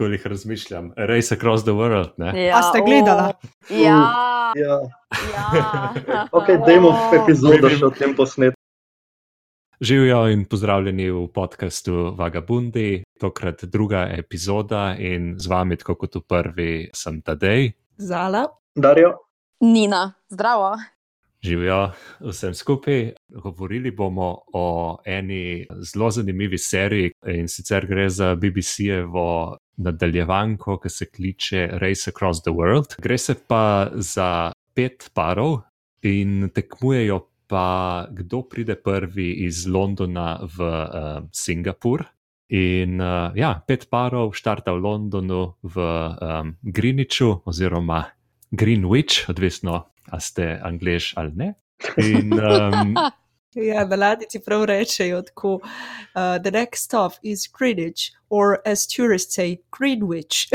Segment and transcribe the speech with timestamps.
[0.00, 0.92] ko jih razmišljam.
[0.96, 2.16] Race across the world.
[2.16, 2.32] Ne?
[2.40, 3.34] Ja, A ste gledala?
[3.36, 4.00] o, Ja,
[4.56, 4.80] Ja.
[5.28, 6.26] ja.
[6.32, 7.76] Ok, dajmo epizodo Vidim.
[7.76, 8.56] še o tem posnet.
[9.80, 16.22] Živijo in pozdravljeni v podkastu Vagabundi, tokrat druga epizoda in z vami, tako kot v
[16.22, 17.72] prvi, sem Tadej.
[17.96, 18.44] Zala.
[18.74, 19.14] Darjo,
[19.60, 20.74] Nina, zdravo.
[21.42, 23.12] Živijo vsem skupaj.
[23.28, 31.06] Govorili bomo o eni zelo zanimivi seriji in sicer gre za BBC-jevo nadaljevanko, ki se
[31.10, 32.94] kliče Race Across the World.
[32.98, 35.60] Gre se pa za pet parov
[36.02, 42.04] in tekmujejo pa, kdo pride prvi iz Londona v uh, Singapur.
[42.50, 48.04] In uh, ja, pet parov štarta v Londonu, v um, Greenwichu oziroma
[48.50, 51.54] Greenwich, odvisno, a ste angliš ali ne.
[51.96, 52.96] In um,
[53.54, 55.54] Ja, na ladjici prav rečejo tako.
[55.54, 55.60] Uh,
[56.42, 60.48] the next stop is Greenwich, or as tourists say, Greenwich.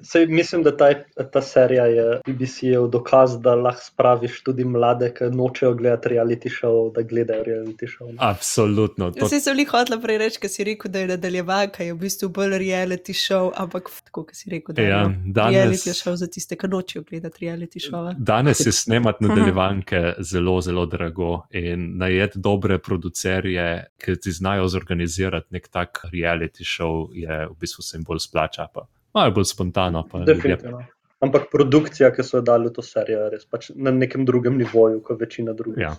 [0.00, 0.88] Sej, mislim, da ta,
[1.24, 6.92] ta serija je BBC-jev dokaz, da lahko spraviš tudi mlade, ki nočejo gledati reality show,
[6.94, 8.14] da gledajo reality show.
[8.18, 9.10] absolutno.
[9.10, 11.98] To, Vsi so bili hoteli prej reči, ker si rekel, da je nadaljevanka, je v
[11.98, 15.94] bistvu bolj reality show, ampak tako, kot si rekel, da je Ja, ja, danes- reality
[15.94, 18.14] show za tiste, ki nočejo gledati reality show.
[18.18, 23.68] Danes je snemati nadaljevanke zelo, zelo drago in najeti dobre producerje,
[23.98, 28.66] ki ti znajo zorganizirati nek tak reality show, je v bistvu se jim bolj splača.
[28.74, 28.86] Pa.
[29.18, 30.04] Malo bolj spontano.
[30.26, 30.84] Definitivno.
[31.18, 34.54] Ampak produkcija, ki so jo dali v to serijo, je res pač na nekem drugem
[34.60, 35.82] nivoju, kot večina drugih.
[35.82, 35.96] Ja.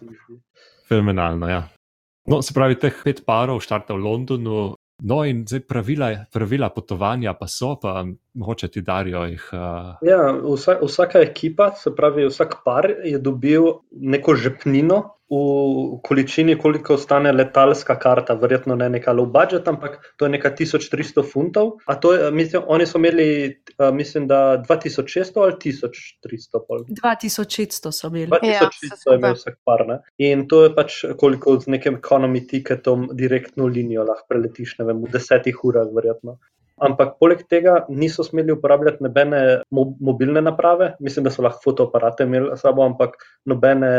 [0.87, 1.65] Fenomenalno, ja.
[2.29, 4.59] No, se pravi, teh pet parov štarta v Londonu.
[4.99, 8.03] No, in zdaj pravila, pravila potovanja pa so, pa
[8.39, 9.45] mogoče ti darijo jih.
[9.53, 10.19] Uh, Ja,
[10.55, 17.31] vsa, vsaka ekipa, se pravi, vsak par je dobil neko žepnino v količini, koliko stane
[17.31, 18.33] letalska karta.
[18.33, 21.75] Verjetno ne neka low budget, ampak to je nekaj 1300 funtov.
[21.85, 23.27] A to je, mislim, oni so imeli,
[23.77, 26.63] a, mislim, da 2600 ali 1300.
[26.67, 26.85] pol.
[26.89, 28.31] 2600 so imeli.
[28.41, 29.85] Ja, 2600 vse je imel vsak par.
[29.87, 29.99] Ne?
[30.17, 35.03] In to je pač koliko z nekim economy ticketom direktno linijo lahko preletiš, ne vem,
[35.05, 36.39] v desetih urah, verjetno.
[36.85, 39.39] Ampak poleg tega niso smeli uporabljati nobene
[39.75, 43.89] mo mobilne naprave, mislim, da so lahko fotoaparate imeli s sabo, ampak nobene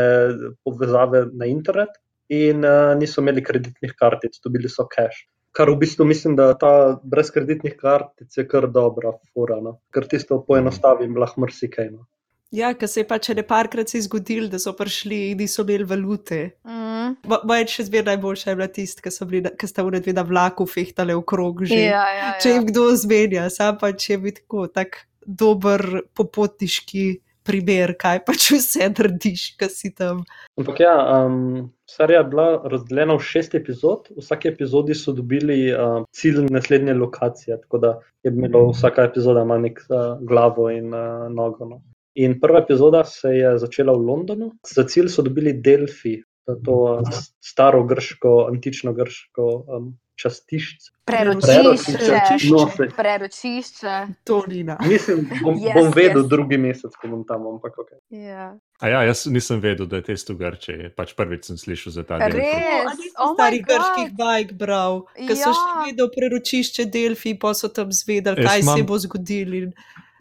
[0.65, 1.99] povezave na internet
[2.31, 5.25] in uh, niso imeli kreditnih kartic, dobili so cash.
[5.51, 6.71] Kar v bistvu mislim, da ta
[7.03, 9.79] brez kreditnih kartic je kar dobra fora, no?
[9.93, 11.91] ker tisto poenostavim lahko marsikaj.
[11.91, 12.07] No?
[12.51, 15.87] Ja, ker se je pač ne parkrat se zgodil, da so prišli in niso imeli
[15.87, 16.39] valute.
[16.67, 17.15] Mm.
[17.47, 21.63] Moje še zmeraj najboljša je bila tista, ki sta v dve na vlaku fehtale okrog
[21.63, 21.79] že.
[21.87, 22.69] Ja, ja, Če jim ja.
[22.71, 27.05] kdo zmenja, sam pa če bi tako tak dober popotniški
[27.47, 30.21] primer, kaj pač vse narediš, ki si tam.
[30.59, 35.71] Ampak ja, um, serija je bila razdeljena v šest epizod, v vsaki epizodi so dobili
[35.71, 37.95] uh, cilj naslednje lokacije, tako da
[38.27, 41.65] je imelo vsaka epizoda ima nek uh, glavo in uh, nogo.
[41.71, 41.81] No.
[42.15, 46.17] In prva epizoda se je začela v Londonu, za cilj so dobili Delfi,
[46.65, 50.91] to, uh, staro grško, antično grško um, častišče.
[51.05, 52.49] Preročišče.
[52.51, 52.89] No, sej.
[52.97, 53.93] Preročišče.
[54.23, 54.75] To Nina.
[54.85, 56.27] Mislim, bom, Yes, bom vedel yes.
[56.29, 57.89] drugi mesec, ko bom tam, ampak ok.
[58.09, 58.51] Ja.
[58.81, 62.17] a ja, jaz nisem vedel, da je testo Grče, pač prvič sem slišal za ta
[62.19, 62.35] del.
[62.37, 62.91] Res?
[62.91, 65.55] A nisi Oh starih grških bajk bral, ki so Ja.
[65.55, 69.71] šli vedno v preročišče Delfi, pa so tam zvedeli, Jaz kaj se imam- bo zgodilo.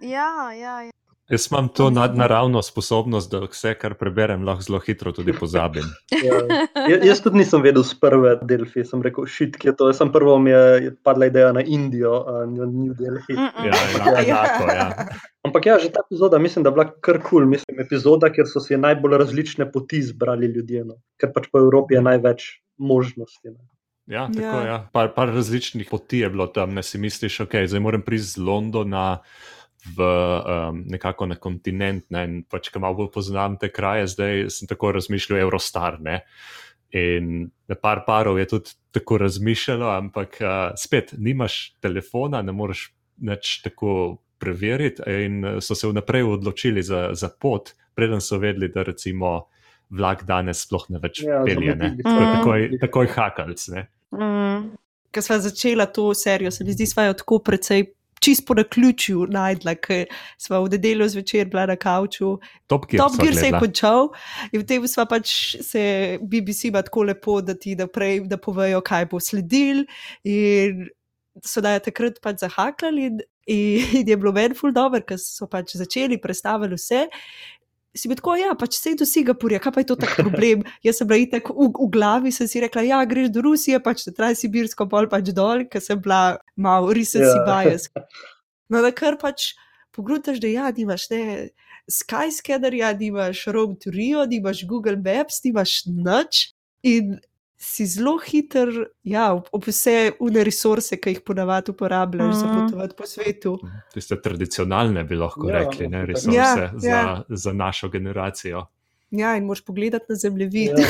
[0.00, 0.90] Ja, ja, ja.
[1.30, 5.86] Jaz imam to nadnaravno sposobnost, da vse, kar preberem, lahko zelo hitro tudi pozabim.
[6.24, 6.40] Ja.
[6.88, 9.90] Ja, jaz tudi nisem vedel z prve Delfi, sem rekel, šit, ki je to.
[9.92, 13.36] Jaz sem prvo mi je padla ideja na Indijo, a ne New Delhi.
[13.36, 13.66] Mm -mm.
[13.66, 13.78] Ja,
[14.10, 15.06] ja, enako, ja.
[15.46, 17.46] Ampak ja, že ta epizoda mislim, da je bila kar kul, cool.
[17.46, 20.94] mislim, epizoda, kjer so si najbolj različne poti izbrali ljudje, no.
[21.16, 22.42] ker pač po Evropi je največ
[22.78, 23.48] možnosti.
[23.48, 23.58] No.
[24.06, 24.60] Ja, tako Ja.
[24.60, 24.66] je.
[24.66, 24.88] Ja.
[24.92, 28.36] Par, par različnih poti je bilo tam, ne si misliš, ok, zdaj moram priti z
[28.38, 29.18] Londona
[29.96, 32.04] v um, nekako na kontinent.
[32.10, 32.24] Ne?
[32.24, 36.00] In pač, ko malo bolj poznam te kraje, zdaj sem tako razmišljal, Eurostar.
[36.00, 36.20] Ne?
[36.92, 42.88] In na par parov je tudi tako razmišljalo, ampak uh, spet nimaš telefona, ne moreš
[43.22, 45.02] več tako preveriti.
[45.26, 49.46] In uh, so se vnaprej odločili za, za pot, preden so vedeli, da recimo
[49.90, 51.74] vlak danes sploh ne več Ja, pelje.
[51.74, 51.96] Ne?
[52.02, 52.36] Tako, Mhm.
[52.36, 53.68] takoj, takoj hakalc.
[53.74, 53.86] Ne?
[54.14, 54.70] Mm.
[55.14, 57.86] Ko smo začela to serijo, se mi zdi, da je tako precej.
[58.20, 62.34] Čist po naključju najdla, ker smo v nedeljo zvečer bila na kavču.
[62.68, 64.10] Top Gear, Top Gear se je končal
[64.52, 65.32] in v tem sva pač
[65.64, 65.82] se
[66.20, 69.86] BBC ima tako lepo, da ti naprej, da povejo, kaj bo sledil.
[70.28, 70.88] In
[71.44, 75.48] so da je takrat pač zahakali in, in je bilo meni ful dobro, ker so
[75.50, 77.06] pač začeli, predstavili vse.
[77.96, 80.62] Si bi tako, ja, pač sej do Singapurja, kaj pa je to tak problem?
[80.86, 84.04] Jaz sem bila itek v, v glavi, sem si rekla, ja, greš do Rusije, pač
[84.06, 87.46] te traja Sibirsko, pol pač dol, ker sem bila malo recency Ja.
[87.48, 87.88] bias.
[88.70, 89.56] No, da kar pač
[89.90, 91.48] pogrutaš, da ja, nimaš ne.
[91.90, 96.52] Skyscannerja, nimaš Rome to Rio, nimaš Google Maps, nimaš nič
[96.86, 97.16] in
[97.62, 98.68] si zelo hiter,
[99.02, 102.54] ja, ob, vse une resurse, ki jih ponavadi uporabljaš za Mhm.
[102.58, 103.58] potovati po svetu.
[103.92, 107.24] Tiste tradicionalne bi lahko Ja, rekli, ne, resurse Ja, za, ja.
[107.28, 108.66] za našo generacijo.
[109.10, 110.78] Ja, in moš pogledati na zemljevid.
[110.78, 110.86] Ja.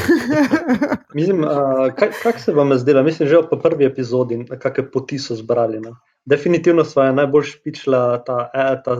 [1.18, 3.02] Mislim, uh, kaj, kak se vam je zdelo?
[3.02, 5.80] Mislim, že po prvi epizodi, kakšne poti so zbrali.
[5.80, 5.94] Ne?
[6.28, 8.96] Definitivno sva je najbolj špičila ta, eh, ta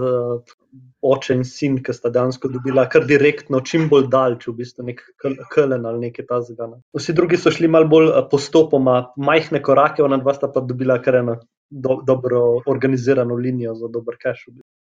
[1.03, 5.05] oče in sin, ki sta dejansko dobila kar direktno, čim bolj daljč, v bistvu nek
[5.53, 6.71] kelen ali nekaj tazga.
[6.73, 6.81] Ne?
[6.97, 11.21] Vsi drugi so šli malo bolj postopoma, majhne korake, ona dva sta pa dobila kar
[11.23, 11.39] eno
[11.71, 14.49] do, dobro organizirano linijo za dober cash.
[14.49, 14.80] v bistvu.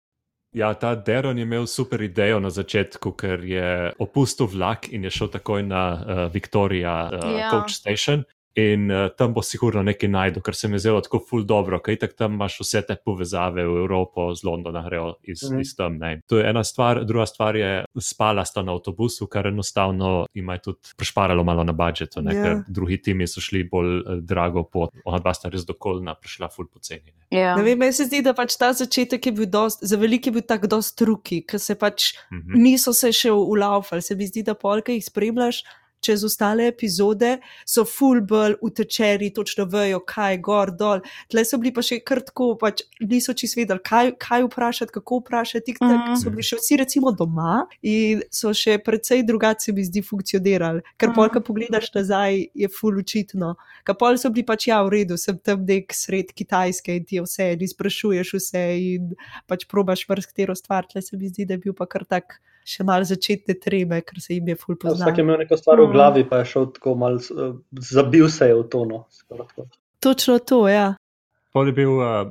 [0.55, 5.11] Ja, ta Deron je imel super idejo na začetku, ker je opustil vlak in je
[5.11, 7.49] šel takoj na uh, Victoria uh, Ja.
[7.51, 8.23] Coach Station.
[8.57, 11.77] In uh, tam bo sigurno nekaj najdel, ker se mi je zdelo tako ful dobro,
[11.79, 15.59] kaj tako tam imaš vse te povezave v Evropo, z Londona grejo iz, mm.
[15.61, 15.99] Iz tam.
[16.01, 16.21] Ne.
[16.27, 20.57] To je ena stvar, druga stvar je, spala sta na avtobusu, kar enostavno jim je
[20.65, 22.43] tudi prišparalo malo na budžetu, ne, Ja.
[22.43, 26.49] ker drugi timi so šli bolj uh, drago pot, ona dva sta res dokoljna, prišla
[26.49, 27.13] ful poceni.
[27.13, 27.37] Ne.
[27.39, 27.53] Ja.
[27.55, 30.39] Ne vem, meni se zdi, da pač ta začetek je bil dost, za velike je
[30.39, 32.57] bil tako dost truki, ker se pač Mhm.
[32.57, 34.01] niso se še ulaufali.
[34.01, 35.61] Se mi zdi, da polka jih spremljaš.
[35.99, 40.99] Čez ostale epizode so full bolj utečeni, točno vejo, kaj je gor, dol.
[41.27, 45.19] Tle so bili pa še kar tako, pač niso čisto vedeli, kaj, kaj vprašati, kako
[45.23, 45.65] vprašati.
[45.65, 46.15] Tik tak Mhm.
[46.21, 50.81] so bili še vsi recimo doma in so še precej drugače, mi zdi, funkcionirali.
[50.97, 51.15] Ker Mhm.
[51.15, 53.55] polka pogledaš nazaj, je full učitno.
[53.83, 57.15] Ker pol so bili pač ja, v redu, sem tam nek sred Kitajske in ti
[57.15, 59.15] je vse, in sprašuješ vse in
[59.47, 60.85] pač probaš marsikatero stvar.
[60.87, 64.19] Tle se mi zdi, da je bil pa kar tak še mal začetne treme, ker
[64.21, 65.07] se jim je full Ja, poznal.
[65.07, 65.93] Vsak je imel neko stvar v Mhm.
[65.95, 69.05] glavi, pa je šel tako uh, zabil se je v tono.
[70.03, 70.95] Točno to, ja.
[71.53, 72.27] Pol je bil uh,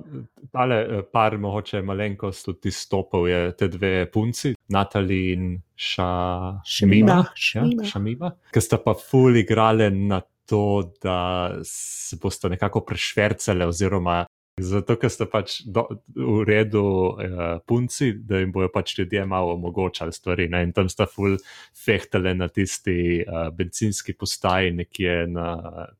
[0.52, 6.60] tale uh, par, mogoče malenkost tudi izstopil, je te dve punci, Natali in Ša...
[6.64, 7.12] Šamima.
[7.12, 7.84] Ja, Šamima.
[7.84, 14.24] Šamima, ki sta pa ful igrale na to, da se boste nekako prešvercale, oziroma
[14.56, 15.84] zato, ker sta pač do,
[16.16, 16.82] v redu
[17.12, 20.48] uh, punci, da jim bojo pač ljudje malo omogočali stvari.
[20.48, 20.62] Ne?
[20.64, 21.36] In tam sta ful
[21.76, 25.50] fehtale na tisti uh, benzinski postaji, nekje na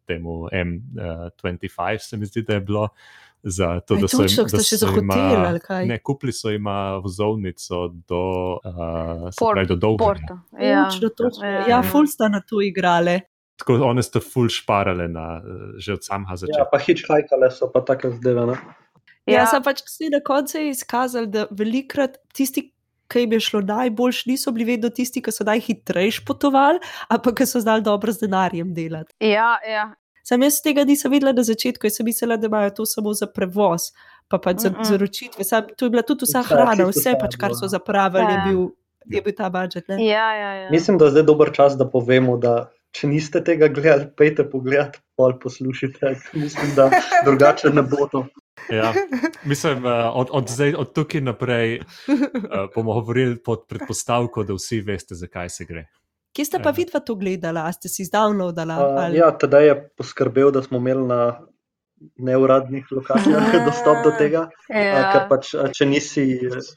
[0.09, 2.89] temu M25, se mi zdi, da je bilo.
[3.47, 5.85] Za to, Aj, da so jim, sta še so za jima- hotel ali kaj?
[5.87, 6.67] Ne, kupili so jim
[7.05, 8.23] vozovnico do,
[8.59, 9.93] uh, Port- pravi, do.
[10.01, 10.39] Porto.
[10.59, 10.89] Ja.
[10.91, 11.47] Točno, točno.
[11.47, 11.61] Ja.
[11.69, 13.21] Ja, full sta na to igrale.
[13.57, 15.43] Tako one ste ful šparale na, eh,
[15.79, 16.65] že od samega Ja, začetka.
[16.67, 18.35] pa hitchhikale so pa take zdaj.
[18.47, 18.57] Ne?
[19.27, 19.47] Ja, Ja.
[19.47, 22.73] sem pač se na koncu je izkazal, da velikrat tisti,
[23.07, 27.47] ki jim je šlo najboljš, niso bili vedno tisti, ki so najhitrejši potovali, ampak ki
[27.47, 29.15] so znali dobro z denarjem delati.
[29.21, 29.95] Ja, ja.
[30.23, 33.27] Sam jaz tega nisem videla na začetku, jaz sem mislila, da imajo to samo za
[33.27, 33.93] prevoz,
[34.29, 34.85] pa pač za Mm-mm.
[34.85, 35.45] zaročitve.
[35.45, 37.59] Sam, to je bila tudi vsa hrana, vse pač, je kar bila.
[37.59, 38.45] so zapravili, je Ja.
[38.45, 38.61] bil,
[39.09, 39.89] je bil ta budžet.
[39.89, 40.03] ne.
[40.05, 40.71] ja, ja, ja.
[40.71, 44.95] Mislim, da je zdaj dober čas, da povemo, da če niste tega gledali, pejte pogled,
[45.17, 46.15] pol poslušajte.
[46.35, 46.91] Mislim, da
[47.25, 48.27] drugače ne bo to.
[48.71, 48.93] Ja.
[49.45, 51.83] Mislim, eh, od, od, zdaj, od tukaj naprej eh,
[52.75, 55.87] bomo govorili pod predpostavko, da vsi veste, zakaj se gre.
[56.33, 56.75] Kje ste pa Ja.
[56.77, 58.75] vidva to gledala, a ste si downloadala?
[58.77, 61.21] Uh, ali- ja, tedaj je poskrbel, da smo imeli na
[62.19, 63.65] neuradnih lokacijah Ah.
[63.65, 64.49] dostop do tega.
[64.69, 64.81] Ja.
[64.81, 65.13] ja.
[65.13, 66.27] Ker pač, če nisi,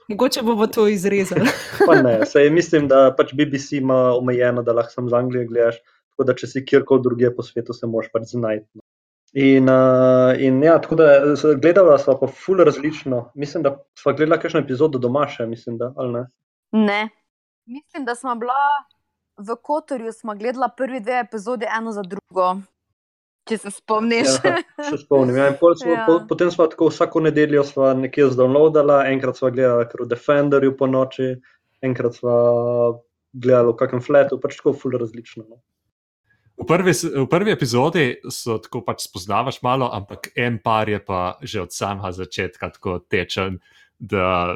[0.07, 1.43] Mogoče bomo to izrezali.
[1.87, 2.25] pa ne.
[2.25, 5.75] Sej mislim, da pač BBC ima omejeno, da lahko sam z Anglije gledaš.
[6.19, 8.67] Tako da, če si kjerkoli drugje po svetu, se moraš pač znajti.
[8.75, 8.81] no.
[9.39, 11.05] In, uh, in ja, tako da
[11.61, 13.21] gledala sva pa ful različno.
[13.39, 16.23] Mislim, da sva gledala kakšno epizodo doma še, mislim, da, ali ne.
[16.75, 16.97] Ne.
[17.71, 18.57] Mislim, da smo bila
[19.37, 22.49] v Kotorju, smo gledala prvi dve epizodi, eno za drugo.
[23.47, 24.35] Če se spomniš.
[24.43, 24.59] Ja,
[24.89, 25.39] se spomnim.
[25.39, 26.03] Ja, smo, Ja.
[26.03, 30.75] po, potem smo tako vsako nedeljo sva nekje zdownloadala, enkrat sva gledala kar v Defenderju
[30.75, 31.31] po noči,
[31.79, 32.35] enkrat sva
[33.31, 35.47] gledala v kakšnem fletu, pač tako ful različno.
[35.47, 35.63] No.
[36.59, 41.39] V prvi, v prvi epizodi so tako pač spoznavaš malo, ampak en par je pa
[41.41, 43.59] že od samega začetka tako tečen.
[43.99, 44.55] Da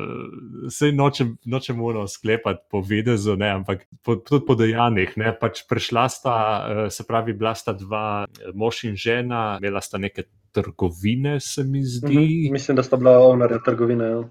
[0.71, 5.17] se nočem, nočem uno sklepati po videzu, ne, ampak po, tudi po dejanjih.
[5.19, 9.83] Ne, pač prišla sta, eh, se pravi, bila sta dva, eh, mož in žena, imela
[9.83, 10.23] sta neke
[10.55, 12.15] trgovine, se mi zdi.
[12.15, 12.53] Mhm.
[12.55, 14.05] Mislim, da sta bila ovnarja trgovine.
[14.05, 14.23] Ja.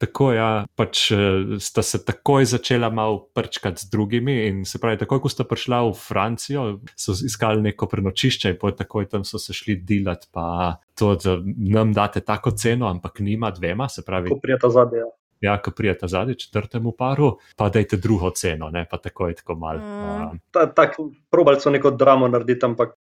[0.00, 4.46] Tako, ja, pač eh, sta se takoj začela malo prčkati z drugimi.
[4.48, 6.62] In se pravi, takoj, ko sta prišla v Francijo,
[6.96, 10.30] so iskali neko prenočišče in potem takoj tam so se šli delati.
[10.32, 15.04] Pa to, da nam date tako ceno, ampak nima dvema, se pravi, Ko prijeta zadnja.
[15.40, 19.54] ja, ko prijete zadnji četrtemu paru, pa dajte drugo ceno, ne, pa tako je tako
[19.54, 19.78] mal.
[19.78, 20.26] Mm.
[20.32, 20.96] Uh, Ta, tak,
[21.30, 22.96] probali so neko dramo narediti, ampak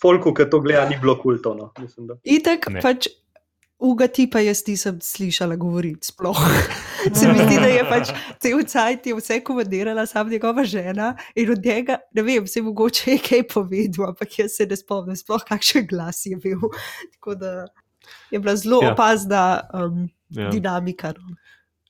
[0.00, 1.18] folku, ki to gleda, ni bilo
[2.08, 2.16] da.
[2.24, 2.80] Itek Ne.
[2.80, 3.08] pač
[3.78, 6.38] uga tipa jaz nisem slišala govoriti sploh.
[7.18, 8.10] Se mi zdi, da je pač
[8.42, 13.10] cel cajt je vse komandirala sam njegova žena in od njega, ne vem, se mogoče
[13.10, 16.60] je kaj povedal, ampak jaz se ne spomnim sploh, kakšen glas je bil.
[17.14, 17.66] Tako da
[18.30, 18.92] je bila zelo Ja.
[18.92, 20.48] opazna um, ja.
[20.50, 21.14] dinamika.
[21.18, 21.36] No.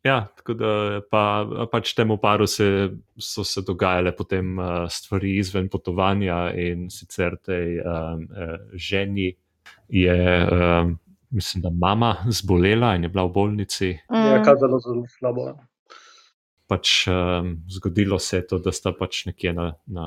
[0.04, 1.22] Ja, tako da pa,
[1.72, 7.80] pač temu paru se, so se dogajale potem uh, stvari izven potovanja, in sicer tej
[7.82, 9.32] um, uh, ženi
[9.88, 10.94] je, um,
[11.30, 13.86] mislim, da mama zbolela in je bila v bolnici.
[13.86, 14.44] Je Mm.
[14.44, 15.52] kazalo zelo slabo.
[16.68, 20.04] Pač um, zgodilo se je to, da sta pač nekje na, na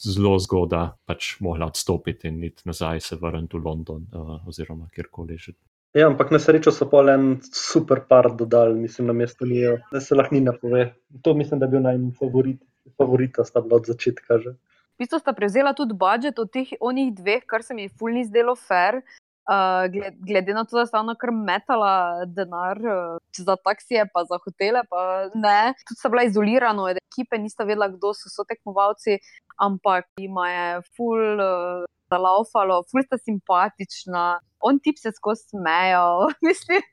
[0.00, 5.36] zelo zgodaj pač mogla odstopiti in iti nazaj, se vrniti v London uh, oziroma kjerkoli
[5.36, 5.52] že.
[5.92, 10.00] Ja, ampak na srečo so pa en super par dodali, mislim, na mesto Nijo, da
[10.00, 10.94] se lahko ni napove.
[11.22, 12.62] To mislim, da je bil najmanj favorit.
[12.96, 14.56] Favorita sta bila od začetka že.
[14.96, 18.24] V bistvu sta prevzela tudi budžet od teh onih dveh, kar se mi je fulni
[18.24, 19.02] zdelo fair.
[19.42, 24.22] Uh, gled, glede na to, da sta ona kar metala denar uh, za taksije, pa
[24.28, 25.74] za hotele, pa ne.
[25.88, 29.18] Tudi sta bila izolirana od ekipe, nista vedela, kdo so, so tekmovalci,
[29.58, 31.82] ampak jima je ful uh,
[32.12, 34.38] zalaufalo, ful sta simpatična.
[34.62, 36.86] On tip se skozi smejo, mislim.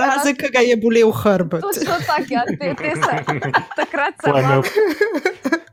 [0.00, 1.62] Razen, ki ga je bolel hrbet.
[1.62, 3.14] Točno tako, ja, te, te se.
[3.78, 5.64] Takrat se je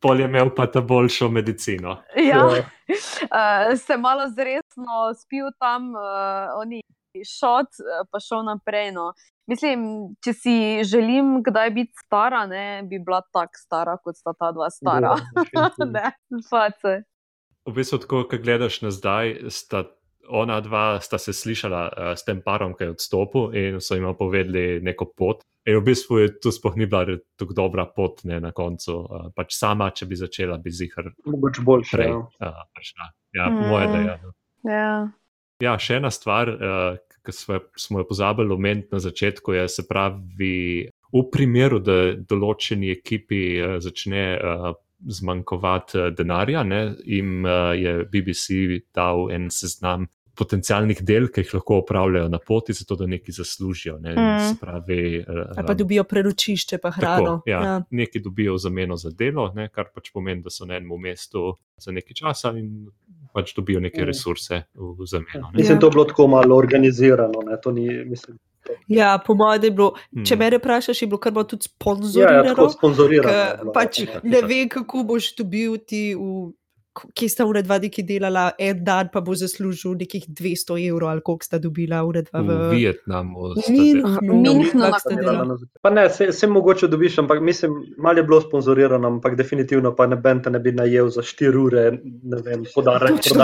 [0.00, 1.96] pol je imel pa ta boljšo medicino.
[2.16, 6.82] Ja, uh, se malo zresno spil tam, uh, oni
[7.26, 8.92] šot, uh, pa šel naprej.
[8.92, 9.12] No.
[9.48, 9.84] Mislim,
[10.24, 14.70] če si želim kdaj biti stara, ne bi bila tako stara, kot sta ta dva
[14.70, 15.14] stara.
[15.94, 16.12] ne,
[16.50, 17.00] face.
[17.68, 19.84] V bistvu, tako, ko gledaš nazaj, sta
[20.28, 24.08] ona dva sta se slišala uh, s tem parom, ki je odstopil in so jim
[24.18, 25.44] povedali neko pot.
[25.68, 28.94] In v bistvu je to sploh ni bila tako dobra pot ne, na koncu.
[29.04, 31.96] Uh, pač sama, če bi začela, bi zihar Mogoče boljše.
[31.96, 32.18] prej Ja.
[32.48, 33.08] uh, prišla.
[33.36, 34.18] Ja, po moje, da je.
[34.68, 34.92] Ja.
[35.60, 39.68] Ja, še ena stvar, uh, ki smo, jo- smo jo pozabili omeniti na začetku, je,
[39.68, 44.70] se pravi, v primeru, da določeni ekipi uh, začne uh,
[45.06, 50.06] zmanjkovati denarja, ne, jim uh, je BBC dal en seznam
[50.38, 53.98] potencialnih del, ki jih lahko opravljajo na poti, zato da nekaj zaslužijo.
[53.98, 54.38] Ne, Mm.
[54.44, 57.24] se pravi, uh, Ali pa dobijo preročišče, pa hrano.
[57.36, 57.64] Tako, ja, ja.
[57.66, 57.82] ja.
[57.92, 61.42] Nekaj dobijo v zameno za delo, ne, kar pač pomeni, da so na enem mestu
[61.76, 62.86] za nekaj časa in
[63.32, 64.06] pač dobijo neke Mm.
[64.06, 65.50] resurse v, zameno.
[65.50, 65.56] Ne.
[65.56, 65.80] Mislim, Ja.
[65.80, 67.42] to je bilo tako malo organizirano.
[67.42, 67.56] Ne?
[67.62, 68.38] To ni, mislim,
[68.88, 69.92] ja, po mojem je bilo,
[70.24, 70.38] če Mm.
[70.38, 71.66] me vprašaš, je bilo kar tudi
[72.14, 72.68] ja, ja, sponzorirano.
[72.70, 73.32] sponzorirano.
[73.62, 74.20] bilo, pač ja.
[74.22, 76.52] ne vem, kako boš dobil ti, v,
[77.12, 80.48] kje sta ura dva neki delala, en dan pa bo zaslužil nekih 200
[80.82, 83.54] evrov, ali koliko sta dobila ura dva v, V Vietnamu.
[83.56, 83.62] de-
[84.22, 85.56] Minhnu Kako sta Delala.
[85.80, 90.06] Pa ne, se, se mogoče dobiš, ampak mislim, malo je bilo sponzorirano, ampak definitivno pa
[90.06, 91.90] ne ben te ne bi najel za 4 ure,
[92.24, 93.34] ne vem, podarek to,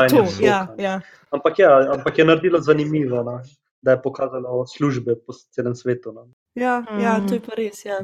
[0.41, 1.01] ja, ja.
[1.31, 3.41] Ampak ja, ampak je naredilo zanimivo, no,
[3.83, 6.13] da je pokazalo službe po celem svetu.
[6.13, 6.29] No.
[6.55, 7.27] Ja, ja, Mhm.
[7.27, 7.85] to je pa res.
[7.85, 7.99] Ja.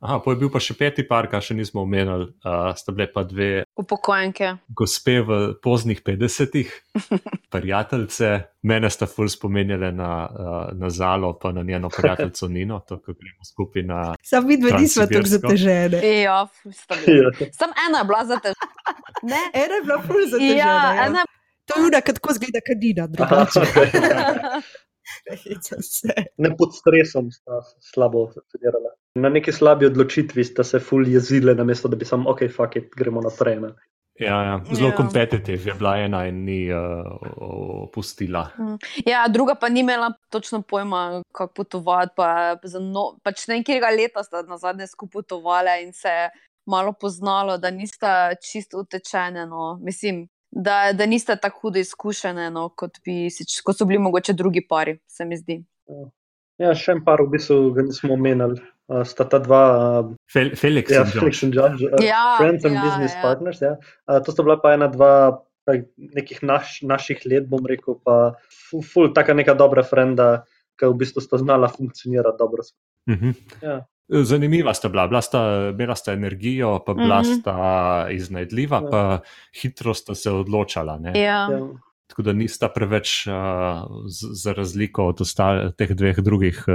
[0.00, 2.28] Aha, pa je bil pa še peti par, kar še nismo omenili.
[2.44, 4.50] Uh, sta bile pa dve Upokojenke.
[4.68, 6.74] gospe v poznih 50-ih,
[7.54, 8.32] prijateljice.
[8.66, 13.16] Mene sta ful spomenjale na, uh, na Zalo, pa na njeno prijateljico Nino, to, ko
[13.16, 14.02] gremo skupaj na.
[14.22, 16.02] Sam vidva nismo tako zatežene.
[16.22, 17.24] Ja, sta bili.
[17.24, 17.50] Ja.
[17.56, 18.52] Sam ena je bila za te.
[19.24, 19.40] Ne?
[19.64, 20.60] Ena je bila ful zatežena.
[20.60, 21.24] Ja, Ja, ena
[21.66, 23.60] To je ura, kad tako zgleda kadina, drugače.
[26.42, 28.94] Ne pod stresom sta slabo funkcionirala.
[29.14, 32.90] Na neki slabi odločitvi sta se ful jezile, namesto da bi sam, ok, fuck it,
[32.96, 33.60] gremo naprej.
[33.60, 33.74] Ne.
[34.20, 34.96] Ja, ja, zelo Ja.
[34.96, 36.78] kompetitiv je bila ena in ni uh,
[37.82, 38.48] opustila.
[39.06, 42.12] Ja, druga pa ni imela točno pojma, kako potovati.
[42.16, 46.28] Pa, za no, pač ne nekega leta sta na zadnje skupaj potovali in se
[46.66, 49.46] malo poznalo, da nista čisto utečene.
[49.46, 49.78] No.
[49.82, 53.28] Mislim, da, da nista tako hudo izkušene, no, kot, bi,
[53.64, 55.60] kot so bili mogoče drugi pari, se mi zdi.
[56.62, 58.62] Ja, še en par v bistvu ga nismo omenili.
[58.86, 61.10] Uh, sta ta dva, uh, Fel, Felix ja, in.
[61.18, 63.22] Felix in Judge, uh, Ja, Friends and ja, Business ja.
[63.24, 63.60] Partners.
[63.60, 63.74] Ja.
[64.06, 65.10] Uh, to sta bila pa ena, dva
[66.14, 68.36] nekih naš, naših let, bom rekel, pa
[68.70, 70.46] ful, ful taka neka dobra frenda,
[70.78, 72.64] ki v bistvu sta znala funkcionirati dobro.
[73.10, 73.34] Mhm.
[73.64, 73.80] Ja.
[74.08, 77.32] Zanimiva sta bila, bila sta, imela sta energijo, pa bila Mhm.
[77.32, 77.56] sta
[78.10, 78.90] iznajdljiva, Ja.
[78.90, 79.20] pa
[79.52, 80.98] hitro sta se odločala.
[80.98, 81.12] Ne?
[81.14, 81.48] Ja.
[81.50, 81.60] Ja.
[82.06, 83.34] Tako da nista preveč, uh,
[84.06, 86.74] z, za razliko od ostal, teh dveh drugih uh,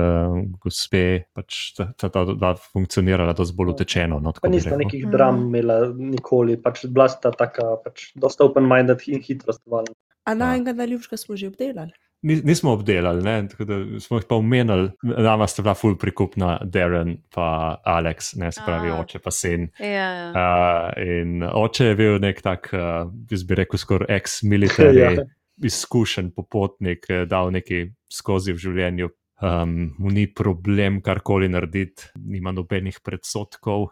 [0.60, 4.20] gospe, pač ta, ta, ta dva funkcionirala dosti bolj utečeno.
[4.20, 5.12] No, tako Pa nista nekih Mhm.
[5.12, 9.88] dram imela nikoli, pač bila sta taka, pač dosta open-minded in hitro stvala.
[10.26, 11.92] A najmanjega najljubšega smo že obdelali.
[12.22, 16.60] Ni- Nismo obdelali, ne, tako da smo jih pa omenili, nama sta bila ful prikupna,
[16.64, 17.48] Darren pa
[17.86, 19.00] Alex, ne se pravi A.
[19.02, 19.70] oče pa sin.
[19.80, 20.28] Ja, ja.
[20.30, 25.12] Uh, in oče je bil nek tak, uh, jaz bi rekel, skoraj ex-military, Ja.
[25.18, 25.26] ja.
[25.64, 29.10] izkušen popotnik, eh, dal nekaj skozi v življenju.
[29.42, 33.88] Um, mu ni problem karkoli narediti, nima nobenih predsotkov.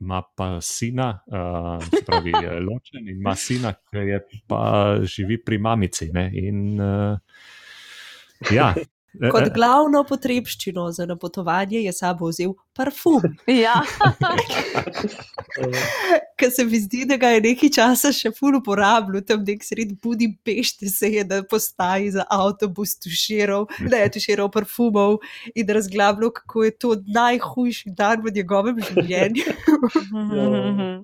[0.00, 4.62] Ima pa sina, uh, se pravi, je ločen in ima sina, ki je pa
[5.02, 6.08] živi pri mamici.
[6.12, 6.30] Ne?
[6.34, 7.18] In uh,
[8.50, 8.74] ja.
[9.30, 13.76] Kot glavno potrebščino za napotovanje je sabo vzel parfum, ja.
[16.40, 19.94] ker se mi zdi, da ga je nekaj časa še ful uporabljal, tam nek sred
[20.02, 25.20] Budimpešte se je na postaji za avtobus tuširal, ne tuširal parfumov
[25.54, 29.46] in razglabljal, kako je to najhujši dan v njegovem življenju.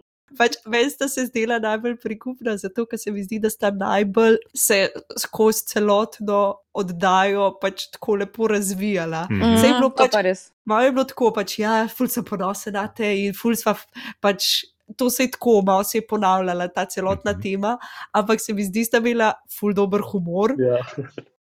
[0.38, 4.37] Pač meni sta se zdela najbolj prikupna, zato ker se mi zdi, da sta najbolj
[4.54, 6.40] se skozi celotno
[6.72, 9.25] oddajo pač tako lepo razvijala.
[9.28, 10.50] Saj je bilo pač- pa res.
[10.64, 13.75] Malo je bilo tako, pač, ja, ful sem ponosen na te in ful sva
[14.20, 14.64] pač.
[14.96, 17.40] To se je tako, malo se je ponavljala ta celotna Mhm.
[17.40, 17.76] tema,
[18.12, 20.54] ampak se mi zdi, da sta imela ful dober humor.
[20.58, 20.78] Ja.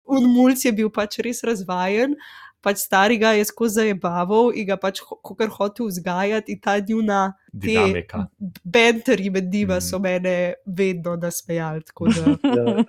[0.09, 2.15] Unmulc je bil pač res razvajen,
[2.61, 7.33] pač stari ga je skozi zabaval in ga pač kot hotel vzgajati, in ta njuna
[7.53, 8.27] Dinamika.
[8.65, 9.81] benteri med njima Mm.
[9.81, 10.35] so mene
[10.67, 11.83] vedno nasmejali.
[11.83, 12.83] tako da- Ja.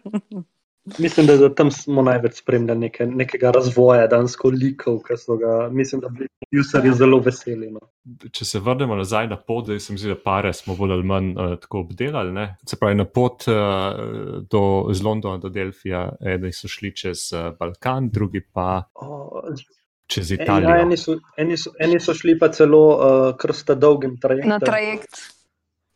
[0.98, 5.68] Mislim, da, da tam smo največ spremljali neke, nekega razvoja dansko likov, ker so ga,
[5.72, 7.70] mislim, da bi producerji zelo veseli.
[7.70, 7.80] No.
[8.32, 11.06] Če se vrnemo nazaj na pot, da se mi zdi, da pare smo bolj ali
[11.06, 12.32] manj uh, tako obdelali.
[12.32, 12.46] Ne?
[12.66, 13.56] Se pravi, na pot uh,
[14.50, 19.42] do, iz Londona do Delfija, eni so šli čez uh, Balkan, drugi pa O,
[20.10, 20.76] čez ja, Italijo.
[20.82, 24.50] eni, so, eni, so, eni so šli pa celo uh, kar sta dolgim trajektom.
[24.50, 25.39] Na trajekt.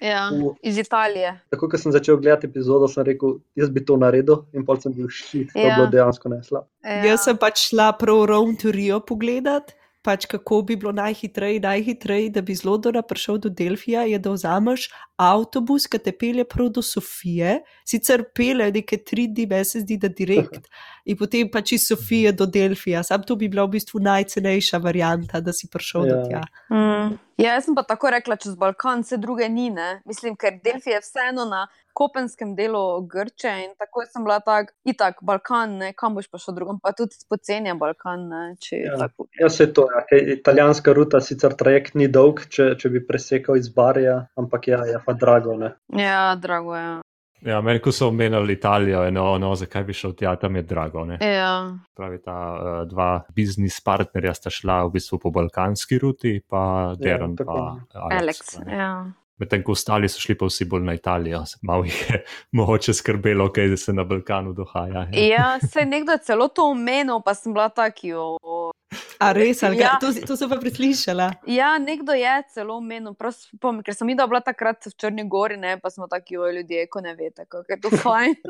[0.00, 1.40] Ja, V- iz Italije.
[1.50, 4.92] Tako, ko sem začel gledati epizodo, sem rekel, jaz bi to naredil, in pol sem
[4.92, 5.76] bil šit, to je Ja.
[5.76, 6.64] bilo dejansko nesla.
[6.84, 7.04] Ja.
[7.04, 9.72] Jaz sem pač šla prav Rome to Rio pogledat,
[10.02, 14.30] pač kako bi bilo najhitreje, najhitreje, da bi z Londona prišel do Delfija, je da
[14.30, 19.80] vzameš avtobus, ki te pelje prav do Sofije, sicer pelje neke tri dni, meni se
[19.80, 20.68] zdi, da direkt,
[21.04, 23.02] in potem pač iz Sofije do Delfija.
[23.02, 26.24] Sam to bi bila v bistvu najcenejša varianta, da si prišel do Ja.
[26.24, 26.42] tja.
[26.70, 27.18] Mm.
[27.36, 29.70] Ja, jaz sem pa tako rekla, čez Balkan, vse druge ni.
[29.70, 30.00] Ne?
[30.06, 35.18] Mislim, ker Delfi je vseeno na kopenskem delu Grče in tako sem bila tak, itak,
[35.22, 35.92] Balkan, ne?
[35.92, 38.42] kam boš pa šel drugam, pa tudi pocenjen Balkan, ne?
[38.60, 38.96] če Ja.
[38.98, 39.26] tako.
[39.40, 40.04] Ja, se to, ja.
[40.10, 44.84] kaj, italijanska ruta, sicer trajekt ni dolg, če, če bi presekal iz Barja, ampak ja,
[44.86, 45.54] je pa drago.
[45.58, 45.74] Ne.
[45.94, 46.82] Ja, drago je.
[46.82, 47.02] Ja,
[47.44, 51.04] meni, ko so omenjali Italijo, je no, no, zakaj bi šel tja, tam je drago.
[51.04, 51.18] Ne?
[51.20, 51.76] Ja.
[51.96, 57.36] Pravi, ta uh, dva biznis partnerja sta šla v bistvu po balkanski ruti, pa Deron
[57.36, 57.58] tako.
[57.92, 58.22] pa Alex.
[58.22, 58.56] Alex.
[58.64, 58.78] ne.
[58.80, 58.94] Ja.
[59.38, 62.22] Medtem ko ostali so šli pa vsi bolj na Italijo, malo jih je
[62.56, 65.08] mogoče skrbelo, kaj se na Balkanu dogaja.
[65.12, 68.08] ja, se nekdo je celo to omenil, pa sem bila taki.
[68.08, 68.38] jo.
[69.20, 69.96] A res, ali Ja.
[70.00, 71.30] to, to sem pa preslišala.
[71.46, 75.56] Ja, nekdo je celo omenil, prav spomnim, ker sem videla bila takrat v Črni Gori,
[75.56, 78.34] ne, pa smo taki, ljudje, ko ne veste, kako je to fajn.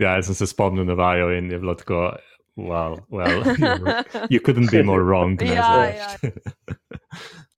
[0.00, 2.14] Ja, jaz sem se spomnil na vajo in je bilo tako,
[2.56, 3.44] wow, well,
[4.30, 5.40] you, couldn't be more wrong.
[5.42, 6.08] Ja, ja.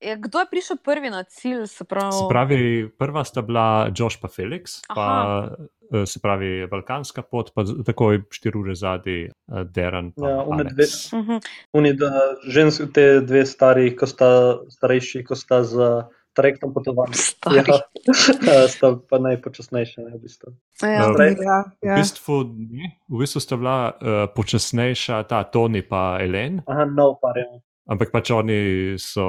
[0.02, 1.66] Ja, kdo je prišel prvi na cilj?
[1.66, 5.56] Se pravi, Se pravi, prva sta bila Josh pa Felix, pa Aha.
[5.94, 10.10] eh, se pravi balkanska pot, pa takoj štiri ure zadnji uh, Deran.
[10.12, 11.12] Pa Ja, one Alex.
[11.12, 11.38] Mhm.
[11.72, 12.10] Oni, da,
[12.48, 16.18] žensk, te dve stari, ko sta starejši, ko sta z trajektom
[16.74, 17.12] potovali.
[17.14, 17.60] Stari.
[17.68, 20.00] Ja, sta pa najpočasnejše.
[20.02, 20.52] Ne, v bistvu.
[20.82, 21.08] Ja.
[21.08, 21.94] No, Prej- Ja, V ja.
[21.96, 22.34] bistvu,
[23.08, 27.46] v bistvu sta bila uh, počasnejša ta Toni pa Elen, Aha, no, par je.
[27.86, 28.58] ampak pač oni
[28.98, 29.26] so,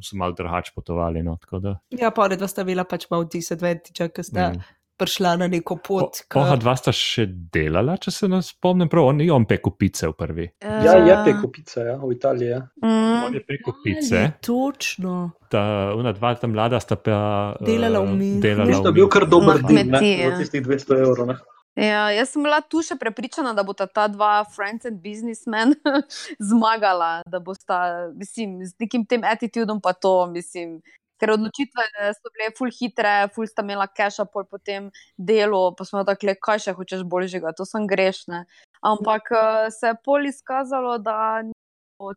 [0.00, 1.22] so malo drugače potovali.
[1.22, 4.62] No, tako da, ja pa dva sta bila pač malo disadvantage, ker sta mm.
[4.98, 6.20] Prišla na neko pot.
[6.26, 9.72] O- Oha, dva sta še delala, če se ne spomnim prav, on je on pekel
[9.72, 10.46] pice v prvi.
[10.60, 12.48] Ja, je pekupica, ja, v Italiji.
[12.48, 12.60] Ja.
[12.82, 13.34] On Mm.
[13.34, 15.14] je pekel Ali, pice, Točno.
[15.48, 17.14] ta ona dva tam mlada sta pa
[17.54, 18.40] eh, Delala v Münchnu.
[18.40, 20.30] delala Tisto v je bil kar dober ja.
[20.30, 21.26] za tistih 200 evrov.
[21.26, 21.36] Ne.
[21.78, 25.76] Ja, jaz sem bila tu še prepričana, da bosta ta dva friends and businessmen
[26.40, 27.78] zmagala, da bosta,
[28.12, 30.80] mislim, z nekim tem attitudom pa to, mislim.
[31.18, 31.84] Ker odločitve
[32.16, 36.34] so bile ful hitre, ful sta imela cache pol po tem delu, pa smo tako,
[36.42, 38.44] kaj še hočeš boljšega, to sem grešne.
[38.86, 41.42] Ampak eh, se je pol izkazalo, da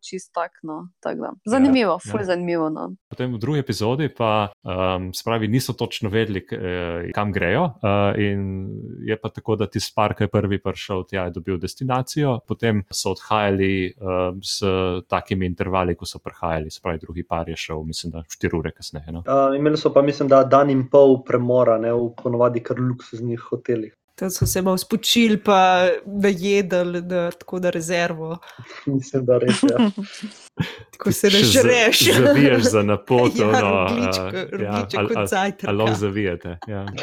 [0.01, 0.89] čist tak, no.
[0.99, 2.25] Tako da, zanimivo, Ja, ful ja.
[2.25, 2.69] zanimivo.
[2.69, 2.87] No.
[3.09, 7.63] Potem v drugi epizodi pa um, spravi, niso točno vedeli, eh, kam grejo.
[7.81, 8.69] Uh, in
[9.07, 12.83] je pa tako, da tisti par, ki je prvi prišel tja, je dobil destinacijo, potem
[12.91, 14.61] so odhajali um, s
[15.09, 16.71] takimi intervali, ko so prihajali.
[16.71, 19.11] Spravi, drugi par je šel, mislim, da 4 ure kasneje.
[19.11, 19.23] No?
[19.25, 23.49] Uh, imeli so pa, mislim, da dan in pol premora ne, v ponovadi kar luksuznih
[23.51, 23.95] hotelih.
[24.15, 28.37] Tam so se malo spočili, pa najedli na tako na rezervo.
[28.85, 29.69] Mislim, da res je.
[29.71, 29.89] Ja.
[30.91, 31.99] Tako se ne žreš.
[32.17, 35.67] Zaviješ za na pot, Ja, ono, rogljičko- a, rogljiček ali- kot zajtrka.
[35.67, 36.57] ali lahko zavijete.
[36.67, 36.85] Ja.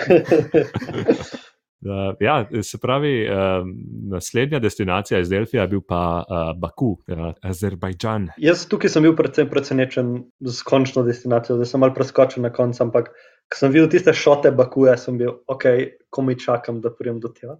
[1.81, 1.90] Uh,
[2.21, 3.68] ja, se pravi, um,
[4.11, 8.29] naslednja destinacija iz Delfija je bil pa uh, Baku, uh, Azerbajdžan.
[8.37, 10.09] Jaz tukaj sem bil predvsem presenečen
[10.40, 13.12] z končno destinacijo, da sem mal preskočil na koncu, ampak
[13.48, 15.64] ko sem videl tiste šote Bakuja, sem bil, ok,
[16.11, 17.56] komaj čakam, da pridem do tega.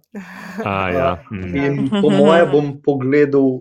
[0.65, 1.09] A, ja.
[1.31, 1.55] mm.
[1.55, 3.59] In po moje bom pogledal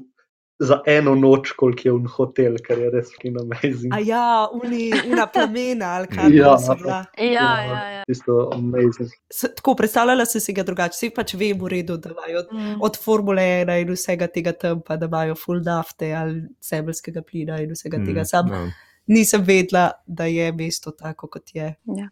[0.60, 3.92] za eno noč, koliko je un hotel, ker je res fucking amazing.
[3.94, 6.56] A ja, uni, una plamena, ali kaj Ja.
[6.58, 7.04] so bila.
[7.14, 8.02] Ja, ja, ja.
[8.08, 9.12] Tisto amazing.
[9.30, 12.74] S- Tako predstavljala sem si ga drugače, vsi pač vem v redu, da imajo Mm.
[12.82, 17.60] od Formule 1 in vsega tega tam, pa da imajo full nafte ali zemeljskega plina
[17.62, 18.24] in vsega tega.
[18.24, 18.66] Sam no.
[19.08, 21.74] Nisem vedela, da je mesto tako, kot je.
[21.88, 22.06] Uh,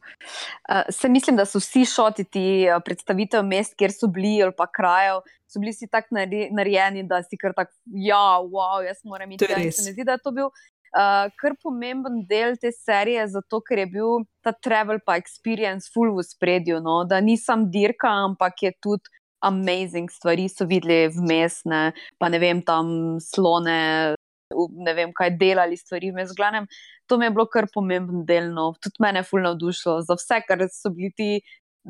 [0.91, 2.47] se mislim, da so vsi šoti ti
[2.85, 7.23] predstavitev mest, kjer so bili ali pa krajev, so bili si tako nare- narejeni, da
[7.23, 9.45] si kar tako, ja, wow, jaz moram iti.
[9.45, 9.77] To je tja." In res.
[9.77, 10.51] Se mi zdi, da je to bil
[10.97, 16.15] uh, kar pomemben del te serije, zato ker je bil ta travel pa experience full
[16.17, 17.03] v spredju, no?
[17.09, 19.13] da ni sam dirka, ampak je tudi.
[19.45, 24.17] Amazing stvari so videli vmes, ne, pa ne vem, tam slone,
[24.55, 26.33] ne vem, kaj delali stvari vmes.
[26.37, 26.67] Glavnem,
[27.07, 28.73] to mi je bilo kar pomemben del, no.
[28.83, 31.29] tudi mene je fulno navdušilo za vse, kar so bili ti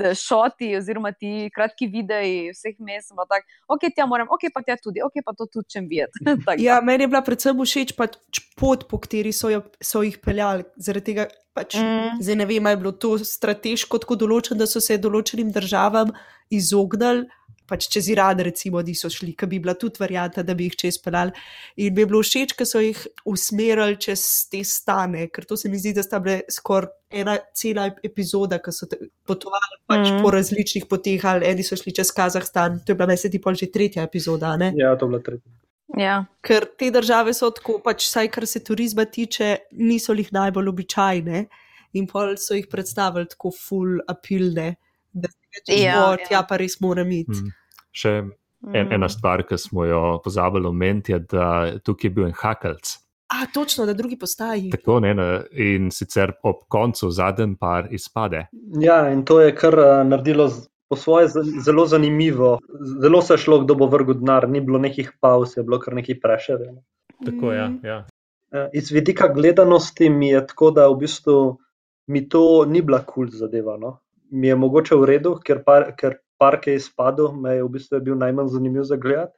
[0.00, 3.08] eh, šoti, oziroma ti kratki videi vseh mest.
[3.08, 5.88] sem bila Tak, ok, tja moram, ok, pa tja tudi, ok, pa to tudi čem
[5.88, 6.24] videti.
[6.46, 6.60] Tako.
[6.62, 8.16] Ja, meni je bila predvsem všeč pač
[8.56, 10.64] pot, po kateri so, jo, so jih peljali.
[10.76, 12.20] Zaradi tega, pač, Mm.
[12.20, 16.12] zdaj ne vem, ali je bilo to strateško tako določeno, da so se določenim državam
[16.52, 17.28] izognili.
[17.66, 20.98] Pač čez Iran, recimo, niso šli, ki bi bila tudi varianta, da bi jih čez
[21.02, 21.33] peljali.
[21.76, 25.68] In mi je bilo všeč, ker so jih usmerili čez te stane, ker to se
[25.68, 28.87] mi zdi, da sta bile skoraj ena cela epizoda, ki so
[29.26, 30.22] potovali pač Mhm.
[30.22, 33.38] po različnih poteh, ali eni so šli čez Kazahstan, to je bila meni se ti
[33.40, 34.50] pol že tretja epizoda.
[34.50, 34.72] a Ne?
[34.76, 35.50] Ja, to je bilo tretja.
[35.96, 36.24] Ja.
[36.42, 41.46] ker te države so tako, pač, saj kar se turizma tiče, niso jih najbolj običajne
[41.94, 44.76] in pol so jih predstavili tako full apilne,
[45.12, 46.26] da si rečeš, Ja, ja, ja.
[46.28, 47.32] tja pa res moram iti.
[47.32, 47.54] Mm.
[47.92, 48.32] Še en,
[48.66, 48.92] Mm.
[48.92, 52.96] ena stvar, ki smo jo pozabili omeniti, je, da tukaj je bil en hakalc.
[53.28, 54.70] A, točno, na drugi postaji.
[54.70, 58.46] Tako ne, ne, in sicer ob koncu zadnji par izpade.
[58.80, 60.48] Ja, in to je kar uh, naredilo
[60.88, 61.28] po svoje
[61.60, 62.58] zelo zanimivo.
[63.02, 65.94] Zelo se je šlo, kdo bo vrgel denar, ni bilo nekih pauz, je bilo kar
[65.94, 66.82] nekaj prešerjeno.
[67.24, 67.80] Tako, ja, Mm.
[67.82, 68.06] ja.
[68.52, 71.58] Eh, Iz vidika gledanosti mi je tako, da v bistvu
[72.06, 73.76] mi to ni bila kul cool zadeva.
[73.76, 73.98] No?
[74.30, 77.98] Mi je mogoče v redu, ker, par, ker park je izpadel, me je v bistvu
[77.98, 79.36] je bil najmanj zanimiv za gledati.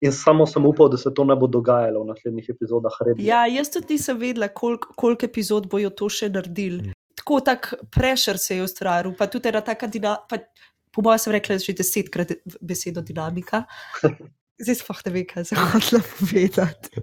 [0.00, 2.94] In samo sem upal, da se to ne bo dogajalo v naslednjih epizodah.
[3.02, 3.24] Redno.
[3.24, 6.92] Ja, jaz tudi nisem vedela, koliko kolik epizod bojo to še naredili.
[6.92, 6.96] Mm.
[7.18, 10.44] Tako tak prešer se je ustvaril, pa tudi ena taka dinamika.
[10.94, 12.30] Po mojem, sem rekla že desetkrat
[12.62, 13.64] besedo dinamika.
[14.58, 17.02] Zdaj sploh ne vem, kaj se hočela povedati.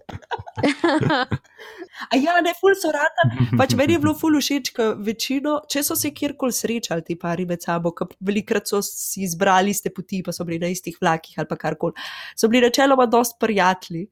[2.11, 3.27] A ja, ne, ful so rada.
[3.55, 7.45] Pač meni je bilo ful všeč, ker večino, če so se kjerkoli srečali ti pari
[7.47, 11.39] med sabo, ker velikrat so si izbrali iste poti, pa so bili na istih vlakih
[11.39, 11.95] ali pa karkoli,
[12.35, 14.09] so bili načeloma dost prijatelji.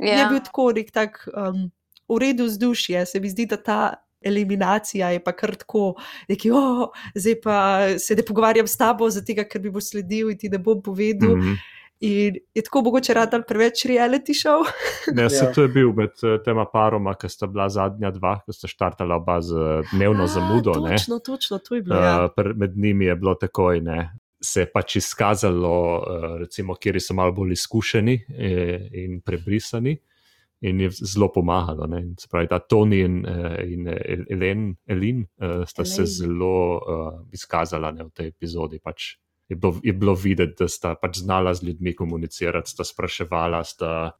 [0.00, 0.22] Ja.
[0.22, 1.66] Je bil tako nek tak um,
[2.08, 3.80] v redu vzdušje, se mi zdi, da ta.
[4.20, 5.94] Eliminacija je pa kar tako,
[6.28, 7.54] neki, oh, zdaj pa
[7.96, 11.38] se ne pogovarjam s tabo, zato ker bi bo sledil in ti ne bom povedal.
[11.38, 11.46] Mm.
[11.46, 11.78] Mhm.
[12.00, 14.62] In je tako mogoče rad ali preveč reality show.
[15.14, 15.52] Ne, se Ja.
[15.52, 19.16] to je bil med eh, tema paroma, ki sta bila zadnja dva, ki sta štartala
[19.16, 20.72] oba z eh, dnevno A, zamudo.
[20.80, 20.96] ne.
[20.96, 21.96] Točno, točno, to je bilo.
[21.96, 22.24] Ja.
[22.24, 23.98] Uh, pr- med njimi je bilo takoj, ne,
[24.40, 26.04] se je pač izkazalo, uh,
[26.40, 29.98] recimo, kjer so malo bolj izkušeni eh, in prebrisani,
[30.62, 31.86] in je zelo pomagalo.
[31.86, 32.00] Ne.
[32.00, 33.20] In Se pravi, ta Toni in,
[33.64, 36.06] in El- Elen, Elin uh, sta se Elaine.
[36.16, 38.80] zelo uh, izkazala ne, v tej epizodi.
[38.80, 39.18] Pač.
[39.50, 44.10] Je bilo, je bilo videti, da sta pač znala z ljudmi komunicirati, sta spraševala, sta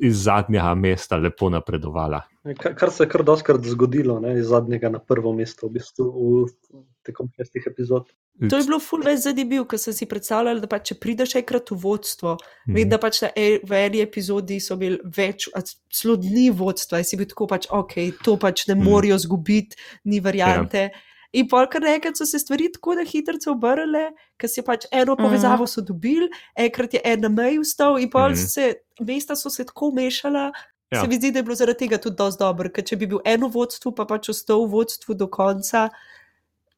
[0.00, 2.20] iz zadnjega mesta lepo napredovala.
[2.60, 6.06] Kar, kar se je kar doskrat zgodilo, ne, iz zadnjega na prvo mesto, v bistvu
[6.06, 8.06] v tekom šestih epizod.
[8.50, 11.78] To je bilo fulno zanimivo, ker sem si predstavljala, da pa če prideš enkrat v
[11.82, 12.36] vodstvo,
[12.68, 12.74] Mhm.
[12.76, 15.48] vem, da pač na e, v eni epizodi so imeli več,
[15.90, 18.84] celo dni vodstva in si bil tako pač, ok, to pač ne Mhm.
[18.84, 20.90] morajo zgubiti, ni variante.
[21.34, 24.04] In pol kar naenkrat so se stvari tako na hitro obrnile,
[24.36, 28.30] ker si pač eno povezavo so dobili, enkrat je en na meji vstal in pol
[28.30, 28.36] Mhm.
[28.46, 28.68] se,
[29.00, 30.52] mesta so se tako mešala.
[30.92, 31.00] Ja.
[31.00, 33.18] Se mi zdi, da je bilo zaradi tega tudi dosti dobro, ker če bi bil
[33.26, 35.88] eno vodstvo, pa pač ostal v vodstvu do konca,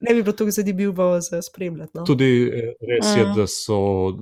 [0.00, 1.92] ne bi bilo tako zanimivo za spremljati.
[1.94, 2.04] No?
[2.04, 3.34] Tudi eh, res je, Mm.
[3.34, 4.16] da so uh,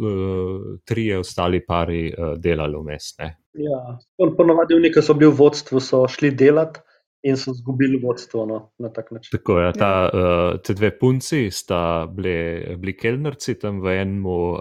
[0.85, 3.19] trije ostali pari uh, delali vmes.
[3.19, 3.37] ne.
[3.55, 3.79] Ja,
[4.19, 6.81] pon- ponovadi ki so bili v vodstvu, so šli delati,
[7.25, 9.31] in so izgubili vodstvo no, na tak način.
[9.39, 9.73] Tako je.
[9.73, 14.59] Ta, uh, te dve punci sta bili, bili kelnerci tam v enem uh,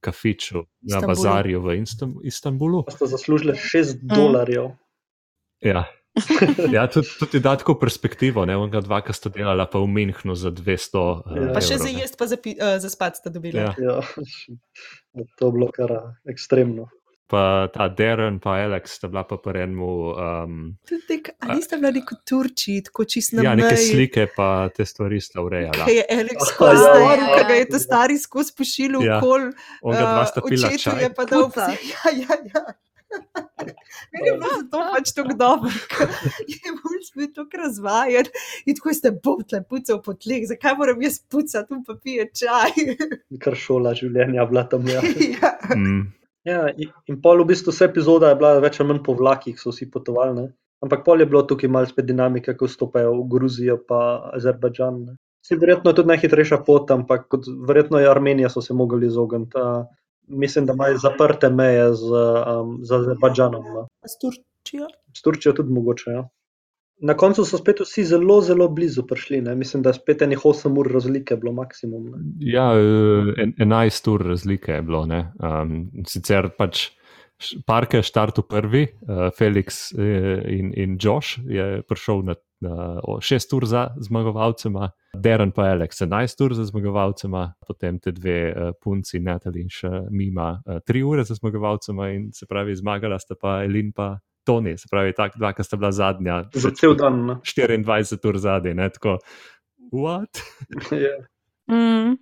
[0.00, 1.08] kafiču na Istanbulu.
[1.08, 2.82] bazarju v Instam Istanbulu.
[2.84, 4.14] Pa sta zaslužili 6 Mm.
[4.16, 4.70] dolarjev.
[5.60, 5.84] Ja.
[6.74, 10.34] Ja, tudi, tudi da tako perspektivo, ne, onga dva, ki sta delala pa v Minhnu
[10.34, 11.52] za 200 uh, Ja.
[11.54, 13.60] Pa še za jesti, pa za, uh, za spat sta dobila.
[13.60, 13.74] Ja.
[13.78, 14.00] Ja.
[15.38, 15.90] To je bilo kar
[16.30, 16.88] ekstremno.
[17.28, 20.54] Pa ta Darren pa Alex sta bila pa pri enemu, um,
[20.88, 23.90] Tudi nek, a niste bili kot Turčiji, tako čist na ja, neke meji?
[23.92, 25.84] slike pa te stvari sta urejala.
[25.84, 27.60] Kaj je Alex skozi ja, storil, ja, ki ga ja.
[27.60, 29.18] je ta stari skozi pošiljal Ja.
[29.20, 29.50] okol.
[29.82, 31.02] Onga dva sta uh, pila očetu čaj.
[31.04, 31.70] je pa dal vse.
[31.92, 32.62] Ja, ja, ja.
[34.12, 36.10] Meni je bilo zato pač tako dobro, ker
[36.48, 38.28] je mul bil tako razvajen
[38.66, 42.96] in tako ste botle pucal po tleh, zakaj moram jaz pucati, tu pa pije čaj.
[43.44, 44.88] Kar šola življenja bila tam.
[44.88, 45.00] Ja.
[45.36, 45.52] ja.
[45.74, 46.06] Mm,
[46.48, 49.58] Ja, in, in pol v bistvu vse epizoda je bila več ali manj po vlakih,
[49.60, 50.34] so vsi potovali.
[50.38, 50.46] Ne?
[50.84, 54.00] Ampak pol je bilo tukaj malo spet dinamike, ko vstopajo v Gruzijo pa
[54.38, 55.02] Azerbajdžan.
[55.44, 59.58] Saj verjetno je tudi najhitrejša pot, ampak kot, verjetno je Armenija so se mogli izogniti.
[59.58, 59.84] a,
[60.28, 63.68] Mislim, da imajo zaprte meje z, um, z Azerbajdžanom.
[63.74, 63.86] No.
[64.04, 64.88] S Turčijo?
[65.16, 66.10] S Turčijo tudi mogoče.
[66.12, 66.26] Ja.
[67.00, 69.40] Na koncu so spet vsi zelo, zelo blizu prišli.
[69.42, 69.54] Ne.
[69.54, 72.04] Mislim, da je spet enih 8 ur razlike bilo maksimum.
[72.10, 72.18] Ne.
[72.40, 75.06] ja, eh, en, 11 ur razlike je bilo.
[75.06, 75.32] ne.
[75.38, 76.88] Um, sicer pač
[77.38, 82.98] š- Park je štartil prvi, uh, Felix eh, in, in Josh je prišel na, na
[83.22, 88.72] 6 ur za zmagovalcema, Darren pa Alex 11 ur za zmagovalcema, potem te dve uh,
[88.82, 93.62] punci, Natalie in še Mima, 3 ure za zmagovalcema in se pravi, zmagala sta pa
[93.64, 94.16] Elin pa
[94.48, 96.40] Toni, se pravi, tak dva, ki sta bila zadnja.
[96.56, 97.20] Za cel dan.
[97.28, 97.36] Ne.
[97.44, 99.18] 24 ur zadnji, ne tako.
[99.92, 100.40] What?
[101.04, 101.14] Ja.
[101.68, 102.16] Mm.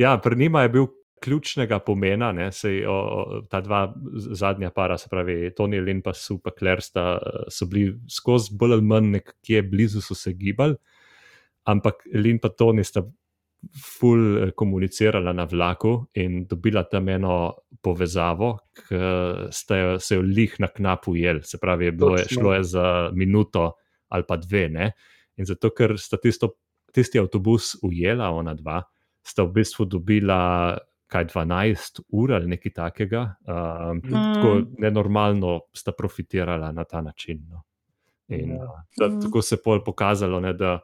[0.00, 0.86] Ja, pri njima je bil
[1.22, 3.84] ključnega pomena, ne, sej, o, o, ta dva
[4.16, 8.56] zadnja para, se pravi, Tony Lin pa Su pa Claire, sta, eh, so bili skozi
[8.58, 10.74] bolj ali manj nekje blizu, so se gibali,
[11.68, 13.04] ampak Lin pa Tony sta
[13.70, 18.98] ful eh, komunicirala na vlaku in dobila tam eno povezavo, ki
[19.50, 22.62] sta jo, se jo lih na knap ujel, se pravi, je bilo je, šlo je
[22.64, 23.72] za minuto
[24.12, 24.92] ali pa dve, ne.
[25.40, 26.50] In zato, ker sta tisto,
[26.92, 28.82] tisti avtobus ujela, ona dva,
[29.24, 30.76] sta v bistvu dobila
[31.12, 33.22] kaj 12 ur ali nekaj takega.
[33.46, 34.34] Um, Mm.
[34.34, 37.46] Tako nenormalno sta profitirala na ta način.
[37.50, 37.62] No.
[38.28, 40.80] In, uh, da, tako se je pokazalo, ne, da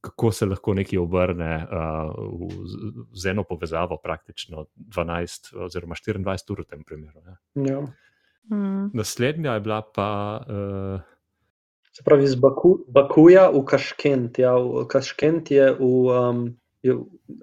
[0.00, 2.10] kako se lahko nekaj obrne uh,
[2.40, 7.20] v, z- z eno povezavo, praktično 12 oziroma 24 ur v tem primeru.
[7.20, 7.36] Ne.
[7.66, 7.80] Ja.
[8.46, 8.90] Mm.
[8.94, 10.08] Naslednja je bila pa.
[10.42, 11.00] Uh,
[11.92, 14.38] Se pravi, iz Baku, Bakuja v Kaškent.
[14.38, 16.44] Ja, v Kaškent je v, um,
[16.82, 16.94] je,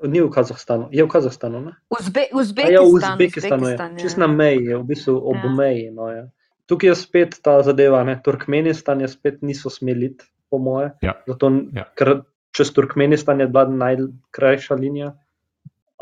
[0.04, 1.60] ni v Kazahstanu, je v Kazahstanu.
[1.62, 1.74] Ne?
[1.89, 3.88] Uzbe, A Uzbekistan, Ja, v Uzbekistanu je, ja.
[3.98, 5.52] čist na meji, je v bistvu ob Ja.
[5.52, 5.91] meji.
[5.91, 6.26] No, ja.
[6.65, 8.17] Tukaj je spet ta zadeva, ne?
[8.17, 10.15] Turkmenistan je spet niso smeli,
[10.50, 10.96] po moje.
[11.02, 11.20] Ja.
[11.28, 11.86] Zato, Ja.
[11.93, 12.24] Ker
[12.58, 15.12] čez Turkmenistan je bila najkrajša linija,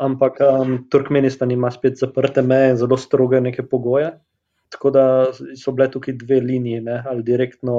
[0.00, 4.14] ampak um, Turkmenistan ima spet zaprte meje in zelo stroge neke pogoje.
[4.72, 5.02] Tako da
[5.56, 6.96] so bile tukaj dve liniji, ne?
[7.06, 7.74] ali direktno,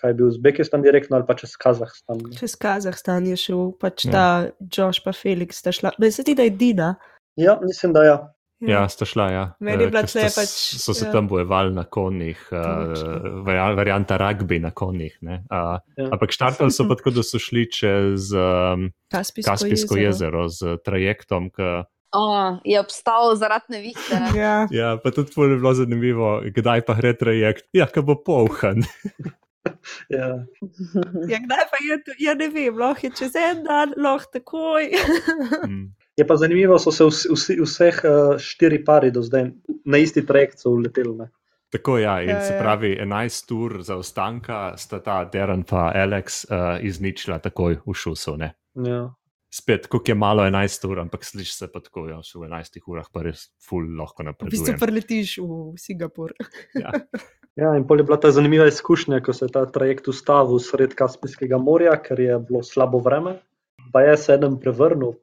[0.00, 2.18] kaj je bil Uzbekistan, direktno ali pa čez Kazahstan.
[2.24, 2.36] ne.
[2.36, 4.12] Čez Kazahstan je šel, pač Ja.
[4.12, 4.24] ta
[4.72, 5.92] Josh pa Felix sta šla.
[5.98, 6.94] Me se zdi, da je Dina.
[7.36, 8.16] Ja, mislim, da ja.
[8.60, 9.30] Ja, sta šla.
[9.30, 9.44] Ja.
[9.60, 11.12] Meni je Eh, bila tle s- pač, So se ja.
[11.12, 13.42] tam bojevali na konjih, uh,
[13.74, 15.18] varianta rugby na konjih.
[15.20, 15.42] ne.
[15.50, 16.08] Uh, Ja.
[16.10, 21.50] ampak štartali so pa tako, da so šli čez um, Kaspijsko, Kaspijsko jezero z trajektom.
[21.50, 24.14] K, Oh, je obstal zaradi nevihte.
[24.14, 24.30] ne.
[24.36, 24.68] Ja.
[24.70, 27.66] ja, pa tudi pol je bilo zanimivo, kdaj pa gre trajekt.
[27.72, 28.86] Ja, ko bo polhan.
[30.08, 30.46] ja.
[31.26, 32.12] ja, kdaj pa je to?
[32.18, 34.94] Ja, ne vem, lahko je čez en dan, lahko takoj.
[35.66, 35.90] Mm.
[36.16, 39.48] Je pa zanimivo, so se vsi, vseh uh, štiri pari do zdaj
[39.84, 41.16] na isti trajekt so uleteli.
[41.18, 41.30] Ne?
[41.74, 42.60] Tako ja, in Ja, se ja.
[42.62, 48.36] pravi, 11 ur zaostanka sta ta Darren pa Alex uh, izničila takoj v šusu.
[48.36, 48.52] Ne?
[48.74, 49.08] Ja.
[49.54, 53.06] Spet, kako je malo 11 ur, ampak slišiš se pa tako, da v 11 urah
[53.12, 56.34] pa res ful lahko V bistvu preletiš v Singapur.
[56.74, 56.90] Ja.
[57.62, 60.94] ja, in pol je bila ta zanimiva izkušnja, ko se je ta trajekt ustavil sred
[60.94, 63.38] Kaspijskega morja, ker je bilo slabo vreme.
[63.94, 65.14] Pa je se eden prevrnil,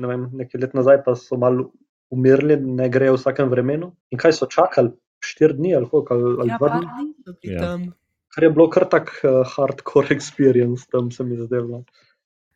[0.00, 1.68] ne vem, nekaj let nazaj, pa so malo
[2.10, 3.92] umirili, ne grejo v vsakem vremenu.
[4.10, 4.94] In kaj so čakali?
[5.20, 7.08] Štiri dni ali koliko, ali, ali Ja, dva dni?
[7.52, 7.60] Ja.
[7.60, 7.88] tam.
[8.34, 11.82] Kar je bilo kar tak uh, hardcore experience, tam se mi zdelo.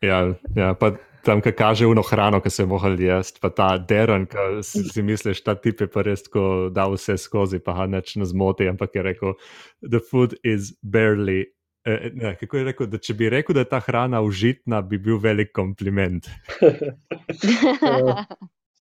[0.03, 0.93] Ja, ja, pa
[1.25, 4.83] tam, ki kaže uno hrano, ki se je mohel jesti, pa ta deren, ki si,
[4.88, 8.27] si misliš, ta tip je pa res tako dal vse skozi, pa ga neč ne
[8.27, 9.37] zmoti, ampak je rekel,
[9.83, 11.45] the food is barely.
[11.85, 14.99] Eh, ne, kako je rekel, da če bi rekel, da je ta hrana užitna, bi
[15.03, 16.29] bil velik kompliment.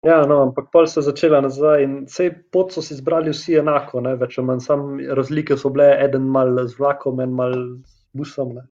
[0.05, 3.55] Ja, no, ampak pol se je začela nazaj in vse pot so si izbrali vsi
[3.59, 4.83] enako, ne, več ali manj, sam
[5.19, 7.55] razlike so bile, eden mal z vlakom, en mal
[8.13, 8.53] busom.
[8.59, 8.63] Ne.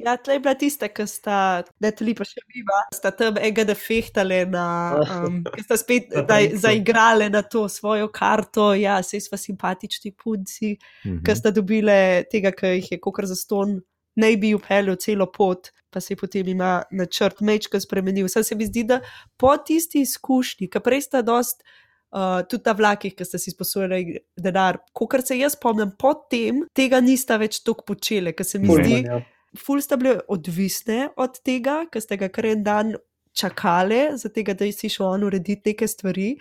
[0.00, 1.36] Ja, tle je bila tista, ki sta,
[1.84, 4.64] ne tudi pa še biva, sta tam enega defehtale, na,
[5.04, 8.70] um, ki sta spet da, zaigrale na to svojo karto.
[8.74, 11.20] Ja, vse smo simpatični punci, Mhm.
[11.26, 13.78] ki sta dobile tega, ki jih je kokar za ston,
[14.16, 18.26] naj bi upeljal celo pot, pa se potem ima načrt mečka spremenil.
[18.26, 19.00] Vse se mi zdi, da
[19.36, 21.62] po tisti izkušnji, ki prej sta dost.
[22.10, 26.98] Uh, tudi ta vlakih, ki ste si sposojili denar, kot se jaz spomnim, potem tega
[27.00, 29.20] nista več tako počele, ker se mi Ful zdi, ja.
[29.56, 32.94] Ful sta bile odvisne od tega, ker ste ga kar en dan
[33.32, 36.36] čakali, tega, da si šel on urediti neke stvari.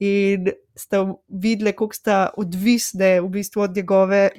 [0.00, 0.96] In ste
[1.28, 4.30] videli, kako sta odvisne v bistvu od njegove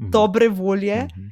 [0.00, 0.10] Mhm.
[0.10, 1.04] dobre volje.
[1.04, 1.28] Mhm.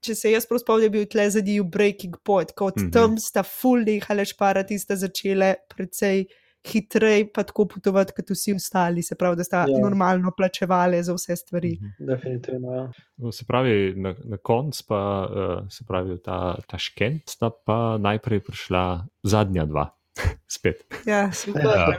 [0.00, 2.90] Če se jaz prav spomnim, je bil tle za njih breaking point, ko od Mhm.
[2.90, 6.26] tam sta ful nehale šparati sta začele precej
[6.64, 9.02] hitreje pa tako potovati kot vsi ostali.
[9.02, 9.78] Se pravi, da sta Ja.
[9.80, 11.78] normalno plačevali za vse stvari.
[11.80, 12.06] Mhm.
[12.06, 12.74] Definitivno.
[12.74, 12.92] Ja.
[13.16, 17.98] No, Se pravi, na, na koncu pa uh, se pravi, ta, ta škent sta pa
[17.98, 18.84] najprej prišla
[19.22, 19.88] zadnja dva,
[20.48, 20.84] spet.
[21.06, 21.62] Ja, super.
[21.64, 21.98] Ja.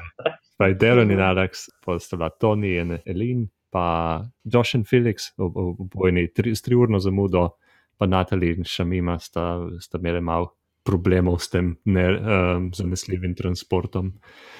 [0.58, 5.58] Pravi, Darren in Alex, pa sta bila Tony in Elin, pa Josh in Felix, ob-
[5.58, 7.50] ob- obojni tri, s triurno zamudo,
[7.98, 10.56] pa Natalie in Šamima sta, sta imeli malo
[10.89, 14.13] problemov s tem ne, um, zanesljivim transportom.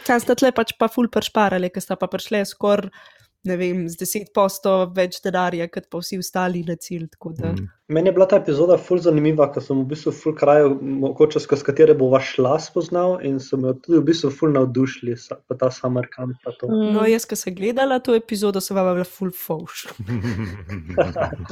[0.08, 2.94] Kaj sta tle pač pa ful prešparali, ker sta pa prišle skoraj,
[3.44, 4.34] ne vem, z 10%
[4.94, 7.08] več denarja, kot pa vsi ostali na cilj.
[7.10, 7.68] tako da- Mm.
[7.90, 11.64] Meni je bila ta epizoda ful zanimiva, ker sem v bistvu ful krajev, mogoče skozi
[11.64, 15.72] katere bova šla spoznal in so me tudi v bistvu ful navdušili, sa- pa ta
[15.72, 16.36] summer camp.
[16.44, 16.68] Pa to.
[16.68, 16.94] Mm.
[16.94, 19.88] No, jaz, ki sem gledala to epizodo, sem bila full fauš.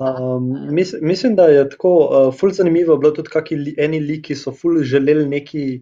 [0.00, 1.90] Um, mis, mislim, da je tako
[2.28, 5.80] uh, ful zanimivo bilo tudi, kakšni eni liki so ful želeli nekaj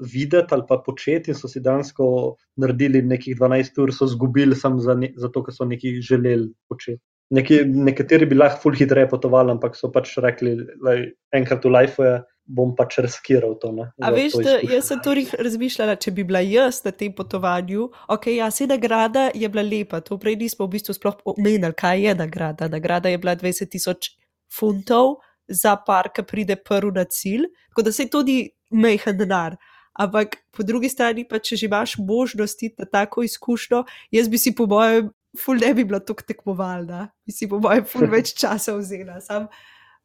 [0.00, 4.80] videti ali pa početi in so si dansko naredili nekih 12 ur, so izgubili samo
[4.80, 7.02] za ne, zato, ker so nekaj želeli početi.
[7.30, 10.94] Neki, nekateri bi lahko ful hitreje potovali, ampak so pač rekli, da
[11.34, 13.72] enkrat v lifeu je, bom pač riskiral to.
[13.74, 17.10] Ne, A veš, to da jaz sem tudi razmišljala, če bi bila jaz na tem
[17.16, 21.72] potovanju, ok, ja, se nagrada je bila lepa, to prej nismo v bistvu sploh omenili,
[21.74, 22.70] kaj je nagrada.
[22.70, 24.12] Nagrada je bila 20 tisoč
[24.46, 25.16] funtov
[25.48, 29.58] za par, ki pride prvi na cilj, tako da se tudi mehen denar.
[29.96, 34.38] Ampak po drugi strani, pa če že imaš možnost iti na tako izkušnjo, jaz bi
[34.38, 38.34] si po mojem, ful ne bi bila tako tekmovalna, bi si po mojem, ful več
[38.36, 39.20] časa vzela.
[39.20, 39.48] Sam,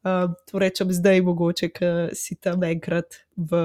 [0.04, 3.60] um, to rečem zdaj, mogoče, ker si tam enkrat v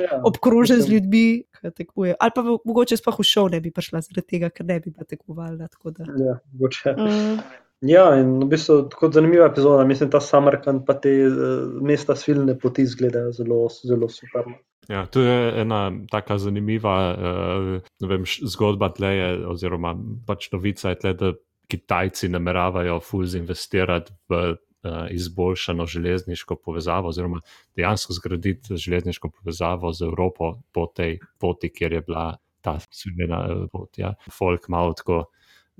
[0.00, 1.24] ja, obkrožen z ljudmi,
[1.56, 2.16] ki tekmujejo.
[2.20, 4.92] Ali pa v- mogoče sploh v šov ne bi prišla, zaradi tega, ker ne bi
[4.92, 5.68] bila tekmovalna.
[5.68, 6.04] tako da.
[6.20, 6.92] Ja, mogoče.
[6.96, 7.40] Mm.
[7.80, 9.84] Ja, in v bistvu tako zanimiva epizoda.
[9.88, 14.44] Mislim, ta Samarkand pa te uh, mesta svilne poti izgledajo zelo, zelo super.
[14.46, 14.58] no.
[14.88, 19.94] Ja, to je ena taka zanimiva uh, vem, zgodba tleje, oziroma
[20.26, 21.32] pač novica je tle, da
[21.70, 27.38] Kitajci nameravajo fuz investirati v uh, izboljšano železniško povezavo, oziroma
[27.78, 33.98] dejansko zgraditi železniško povezavo z Evropo po tej poti, kjer je bila ta svilna pot.
[33.98, 34.14] Ja.
[34.38, 35.24] Folk malo tako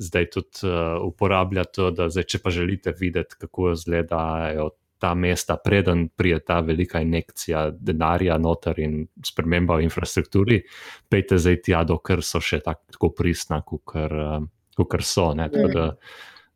[0.00, 5.56] zdaj tudi uh, uporablja to, da zdaj, če pa želite videti, kako izgledajo ta mesta,
[5.56, 10.60] preden prije ta velika injekcija denarja noter in sprememba v infrastrukturi,
[11.08, 13.94] pejte zdaj tja, dokler so še tak, tako pristna, kot
[15.04, 15.30] so.
[15.34, 15.48] Ne?
[15.52, 15.86] Tako da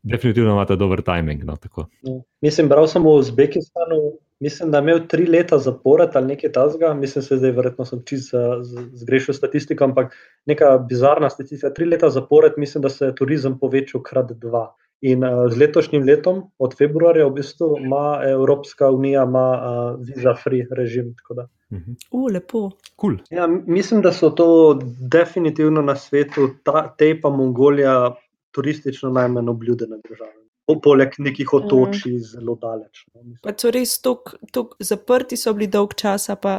[0.05, 1.45] definitivno imate dober timing.
[1.45, 1.87] No, tako.
[2.05, 2.21] No.
[2.45, 4.01] Mislim, bral sem v Uzbekistanu,
[4.41, 6.95] mislim, da je imel tri leta zapored ali nekaj tasga.
[6.95, 10.15] Mislim, se zdaj verjetno sem čist za- z- zgrešil statistiko, ampak
[10.47, 11.71] neka bizarna statistika.
[11.71, 14.75] Tri leta zapored mislim, da se je turizem povečal krat dva.
[15.01, 20.67] In uh, z letošnjim letom, od februarja, v bistvu ima Evropska unija ima, uh, viza-free
[20.71, 21.15] režim.
[21.15, 21.47] tako da.
[21.73, 21.93] Mhm.
[22.11, 22.71] U, lepo.
[23.01, 23.17] Cool.
[23.31, 24.79] Ja, mislim, da so to
[25.11, 28.15] definitivno na svetu, ta, te pa Mongolija,
[28.51, 30.44] turistično najmanj obljudene države.
[30.67, 33.05] Po- Poleg nekih otočij zelo daleč.
[33.15, 33.43] No, mislim.
[33.45, 36.37] Pa so res tako zaprti, so bili dolg časa.
[36.37, 36.59] Pa,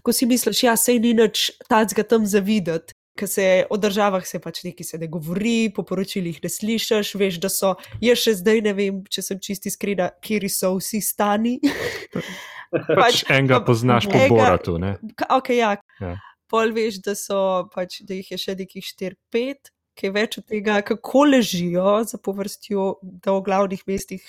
[0.00, 2.94] tako si misliš, ja, sej ni nič tacga tam zavideti.
[3.16, 7.38] Ker se o državah se pač nekaj se ne govori, po poročilih ne slišiš, veš,
[7.40, 7.70] da so.
[8.04, 11.54] Jaz še zdaj ne vem, če sem čisti iskrena, kje so vsi stani.
[12.70, 14.76] Pač enega poznaš po Boratu.
[14.82, 14.96] Ne?
[15.30, 15.76] Ok, ja.
[16.02, 16.16] Ja.
[16.50, 17.38] Pol veš, da, so,
[17.72, 22.90] pač, da jih je še nekih 4-5, kaj več od tega, kako ležijo za povrstjo,
[23.02, 24.22] da v glavnih mestih.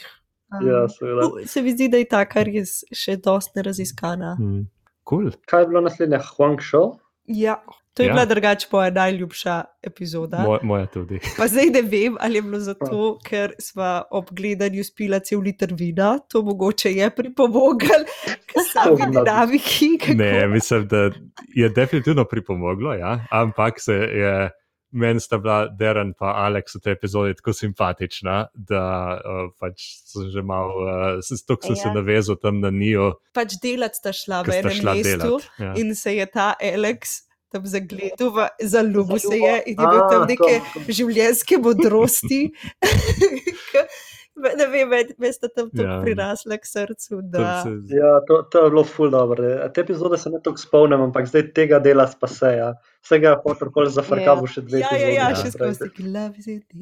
[0.51, 1.21] um, Ja, seveda.
[1.23, 4.35] tu se mi zdi, da je ta kar res še dost neraziskana.
[4.37, 4.65] Mm.
[5.03, 5.31] Cool.
[5.45, 6.17] Kaj je bilo naslednje?
[6.27, 6.99] Huangshou?
[7.25, 7.57] Ja,
[7.93, 8.13] to je Ja.
[8.13, 9.53] bila drugače moja najljubša
[9.83, 10.39] epizoda.
[10.39, 11.19] Moj, moja tudi.
[11.37, 15.73] Pa zdaj ne vem, ali je bilo zato, ker smo ob gledanju spila cel liter
[15.73, 17.99] vina, to mogoče je pripomoglo
[18.45, 19.97] k sami dinamiki.
[19.97, 21.09] kako- Ne, mislim, da
[21.49, 24.49] je definitivno pripomoglo, ja, ampak se je
[24.91, 28.83] meni sta bila Darren in Alex v tej epizodi tako simpatična, da
[29.19, 30.73] uh, pač sem že mal,
[31.19, 31.83] uh, stok sem ja.
[31.83, 33.13] se navezal tam na njo.
[33.35, 35.71] Pač delati sta šla v enem šla mestu delat, ja.
[35.77, 37.23] in se je ta Alex.
[37.47, 42.51] Tam zagledal, v- zaljubil se je in je A, tam to, neke življenjske modrosti.
[44.37, 46.01] Ne vem, me sta tam tako Ja.
[46.01, 47.21] prirasla k srcu.
[47.23, 47.63] Da...
[47.63, 49.43] se- Ja, to, to je bilo ful dobro.
[49.69, 52.73] Te epizode se ne toliko spomnim, ampak zdaj tega dela spaseja.
[53.01, 55.35] Vsega je potrkoli zafrkavo še dve Ja, ja, epizodi ja, Ja.
[55.35, 55.89] še skozi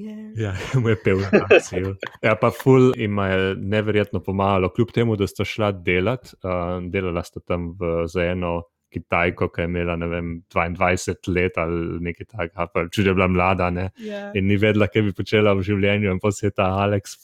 [0.03, 0.31] air.
[0.35, 1.95] Ja, mu je pel na akciju.
[2.21, 3.07] Ja, pa ful je
[3.55, 6.33] neverjetno pomagalo, kljub temu, da sta šla delat.
[6.43, 8.63] Uh, delala sta tam v, za eno
[8.95, 13.69] Kitajko, ki je imela vem, 22 let ali nekaj takega, pa če je bila mlada.
[13.75, 13.89] Ne?
[13.99, 14.29] Ja.
[14.37, 17.17] In ni vedela, kaj bi počela v življenju, in pa se je ta Alex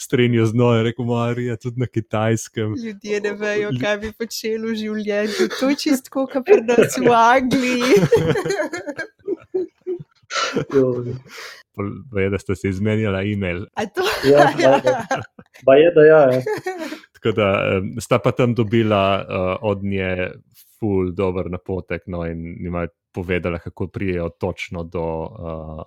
[0.00, 2.76] strinjal z njo in rekel: Marija, tudi na kitajskem.
[2.78, 5.50] Ljudje ne vejo, kaj bi počeli v življenju.
[5.58, 7.94] To je čisto kot pri nas v Angliji.
[12.12, 13.64] Ve, da sta se izmenjala e-mail.
[13.74, 14.04] A to?
[14.28, 14.80] Ja, ja.
[15.64, 16.20] Pa je, da ja.
[16.34, 16.42] ja.
[17.16, 17.48] Tako da
[18.00, 20.30] sta pa tam dobila uh, od nje
[20.80, 25.82] ful dober napotek, no in jima je povedala, kako prijejo točno do uh,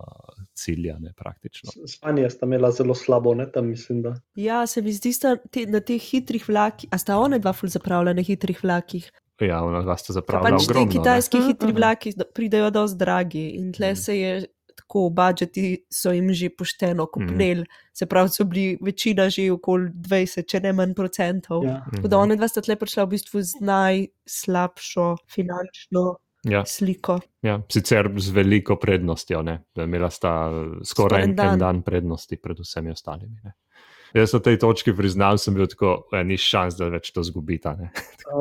[0.54, 1.72] cilja, ne praktično.
[1.88, 4.16] Spanje sta imela zelo slabo, ne tam mislim, da.
[4.36, 7.70] Ja, se mi zdi, da te, na teh hitrih vlakih, a sta one dva ful
[7.70, 9.12] zapravljena na hitrih vlakih.
[9.41, 11.46] Ja, ona dva sta zapravila pač ti kitajski ne.
[11.46, 11.78] hitri Mhm.
[11.78, 13.96] vlaki do- pridejo dosti dragi in tle Mhm.
[13.96, 14.46] se je
[14.94, 20.46] tako, budžeti so jim že pošteno kopneli, se pravi, so bili večina že okoli 20,
[20.48, 21.64] če ne manj procentov.
[21.66, 21.82] Ja.
[21.96, 27.22] Tako da one dva sta tle prišla v bistvu z najslabšo finančno Ja, sliko.
[27.41, 29.62] ja, sicer z veliko prednostjo, ne?
[29.76, 30.52] da imela sta
[30.84, 31.80] skoraj en en, dan.
[31.82, 33.39] prednosti pred vsemi ostalimi.
[33.44, 33.54] Ne?
[34.14, 37.78] Jaz na tej točki priznam, sem bil tako, da ni šans, da več to zgubita.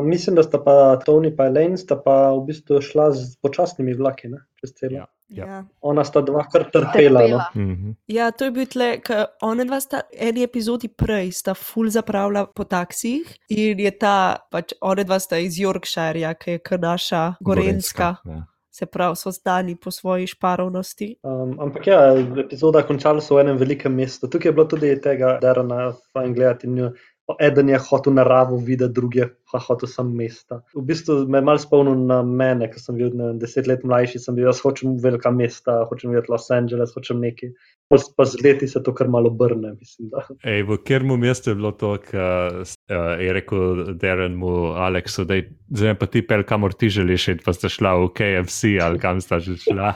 [0.03, 4.35] Mislim, da sta pa Tony in Elaine sta pa v bistvu šla z počasnimi vlaki,
[4.35, 4.43] ne?
[4.59, 4.99] čez celo.
[4.99, 5.07] Ja.
[5.33, 5.47] Ja.
[5.47, 5.65] Ja.
[5.81, 7.21] Ona sta dva kar trpela.
[7.21, 7.27] No.
[7.27, 7.45] Trpela.
[7.55, 7.91] Mhm.
[8.07, 12.47] Ja, to je bil tle, ker one dva sta eni epizodi prej, sta ful zapravila
[12.55, 14.17] po taksijih in je ta,
[14.51, 18.45] pač one dva sta iz Yorkshirja, ki je kar naša Gorenska, Ja.
[18.71, 21.17] se pravi, so znani po svoji šparovnosti.
[21.23, 24.29] Um, ampak ja, epizoda končala so v enem velikem mestu.
[24.29, 26.67] Tukaj je bilo tudi tega, da je na fajn gledati.
[26.67, 26.93] in jo-
[27.41, 30.63] Eden je hotel naravo videti, drugi je pa hotel sam mesta.
[30.75, 33.85] V bistvu me je malo spomnil na mene, ko sem bil ne, vem, deset let
[33.85, 37.53] mlajši, sem bil jaz hočem velika mesta, hočem videti Los Angeles, hočem nekaj.
[37.93, 40.09] Pol Pa z leti se to kar malo obrne, mislim.
[40.13, 40.25] Da.
[40.49, 42.29] Ej, v katerem mestu je bilo to, da
[42.63, 47.45] uh, je rekel Darren mu, Aleksu, da zdaj pa ti pel, kamor ti želiš, iti,
[47.45, 49.93] pa sta šla v KFC ali kam sta že šla.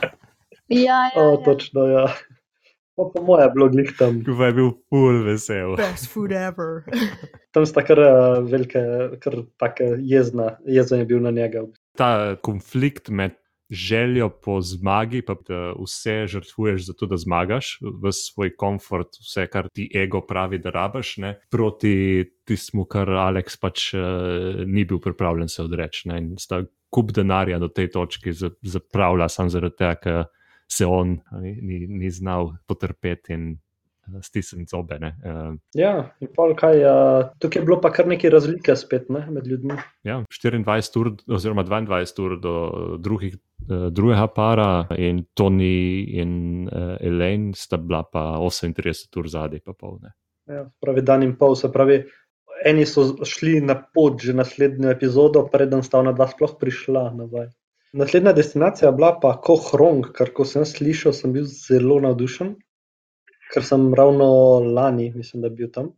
[0.67, 1.43] Ja, ja, O, ja.
[1.45, 2.05] točno, ja.
[2.97, 4.21] Pa po moje je bilo glih tam.
[4.25, 5.75] Ko pa je bil full vesel.
[5.77, 6.81] Best food ever.
[7.53, 8.81] Tam sta kar eh, velike,
[9.21, 11.67] kar take jezna, jezen je bil na njega.
[11.97, 13.37] Ta konflikt med
[13.69, 19.47] željo po zmagi, pa da vse žrtvuješ za to, da zmagaš, v svoj komfort, vse,
[19.51, 25.01] kar ti ego pravi, da rabaš, ne, proti tistemu, kar Aleks pač uh, ni bil
[25.03, 26.07] pripravljen se odreči.
[26.09, 30.23] Ne, in sta kup denarja do tej točki za- zapravlja, samo zaradi tega, ker
[30.71, 34.99] se on ni, ni, ni znal potrpeti in uh, stisniti zobe.
[34.99, 35.93] Ne, uh, Ja,
[36.23, 39.79] in pol kaj, uh, tukaj je bilo pa kar nekaj razlike spet ne, med ljudmi.
[40.07, 42.55] Ja, 24 ur, oziroma 22 ur do
[43.03, 43.37] drugih,
[43.67, 46.31] eh, drugega para, in Tony in
[46.67, 50.15] uh, Elaine sta bila pa 38 ur zadaj, pa polne.
[50.47, 52.01] Ja, pravi dan in pol, se pravi,
[52.65, 57.49] eni so šli na pot že naslednjo epizodo, preden sta ona dva sploh prišla nazaj.
[57.93, 62.55] Naslednja destinacija je bila pa Kohrong, kar ko sem slišal, sem bil zelo navdušen,
[63.53, 64.27] ker sem ravno
[64.59, 65.93] lani, mislim, da bil tam.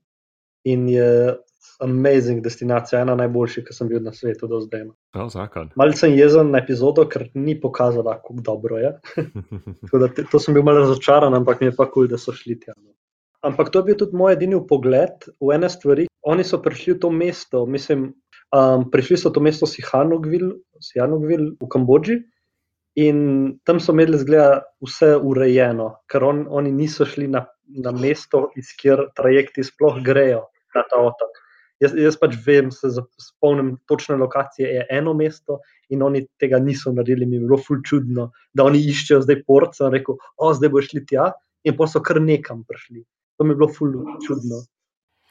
[0.69, 1.09] In je
[1.79, 4.85] amazing destinacija, ena najboljših, ki sem bil na svetu do zdaj.
[4.85, 4.93] no.
[5.15, 5.71] Prav zakon.
[5.79, 8.93] Malce sem jezen na epizodo, ker ni pokazala, kako dobro je.
[10.15, 12.59] Te, to sem bil malo razočaran, ampak mi je pa kul, cool, da so šli
[12.59, 12.75] tja.
[12.77, 12.93] no.
[13.41, 16.09] Ampak to je bil tudi moj edini pogled v ene stvari.
[16.27, 18.09] Oni so prišli v to mesto, mislim,
[18.55, 22.19] um, prišli so to mesto Sihanogvil, Sihanogvil v Kambodži
[22.99, 28.49] in tam so imeli zgleda vse urejeno, ker on, oni niso šli na, na mesto,
[28.59, 31.37] iz kjer trajekti sploh grejo na ta otok.
[31.79, 32.89] Jaz, jaz pač vem, se
[33.23, 35.61] spomnim točne lokacije, je eno mesto
[35.93, 39.87] in oni tega niso naredili, mi je bilo ful čudno, da oni iščejo zdaj porca
[39.87, 41.29] in rekel, o, zdaj bo šli tja
[41.63, 43.05] in pa so kar nekam prišli.
[43.39, 43.95] To mi je bilo ful
[44.25, 44.59] čudno.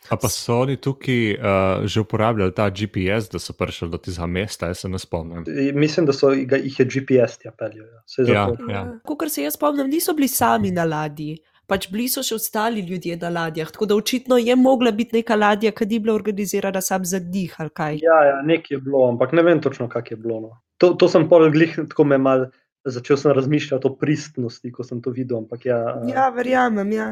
[0.08, 4.26] A pa so oni tukaj uh, že uporabljali ta GPS, da so prišli do tega
[4.26, 5.44] mesta, jaz se ne spomnim.
[5.48, 7.86] In Mislim, da so ga, jih je GPS tja peljal.
[8.18, 8.24] Ja.
[8.34, 8.48] Ja.
[8.72, 8.82] Ja.
[9.04, 11.36] Kot se jaz spomnim, niso bili sami na ladji.
[11.68, 15.36] Pač bili so še ostali ljudje na ladjah, tako da očitno je mogla biti neka
[15.36, 17.98] ladja, ki ni bila organizirana sam za dih ali kaj.
[18.00, 20.40] Ja, ja nekaj je bilo, ampak ne vem točno, kak je bilo.
[20.40, 20.54] No.
[20.80, 22.46] To, to sem pol glih, tako me mal
[22.88, 25.42] začel sem razmišljati o pristnosti, ko sem to videl.
[25.42, 26.92] Ampak ja, uh, Ja, verjamem.
[26.92, 27.08] Ja.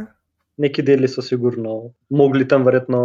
[0.56, 1.76] Neki deli so sigurno
[2.10, 3.00] mogli tam verjetno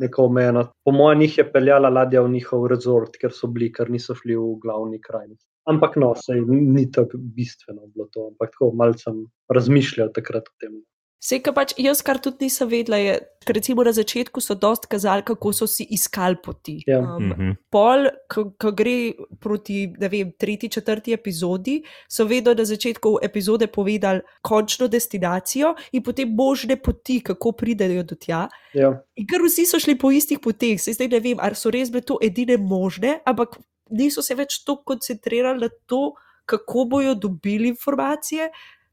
[0.00, 0.66] neko omejeno.
[0.84, 4.36] Po mojem, njih je peljala ladja v njihov rezort, ker so bili, ker niso šli
[4.36, 5.30] v glavni kraj.
[5.70, 9.20] Ampak no, sej ni tako bistveno bilo to, ampak tako malce sem
[9.54, 10.80] razmišljal takrat o tem.
[11.22, 13.12] Vse, kar pač jaz, kar tudi nisem vedela, je,
[13.46, 16.80] ker recimo na začetku so dost kazali, kako so si iskali poti.
[16.86, 16.98] Ja.
[16.98, 17.52] Um, Mhm.
[17.70, 21.76] Pol, ko, ko gre proti ne vem, tretji, četrti epizodi,
[22.10, 28.18] so vedno na začetku epizode povedali končno destinacijo in potem možne poti, kako pridejo do
[28.18, 28.48] tja.
[28.74, 28.90] Ja.
[29.14, 31.90] In ker vsi so šli po istih poteh, se zdaj ne vem, ali so res
[31.90, 33.60] bile to edine možne, ampak
[33.90, 36.14] niso se več tako koncentrirali na to,
[36.46, 38.50] kako bojo dobili informacije.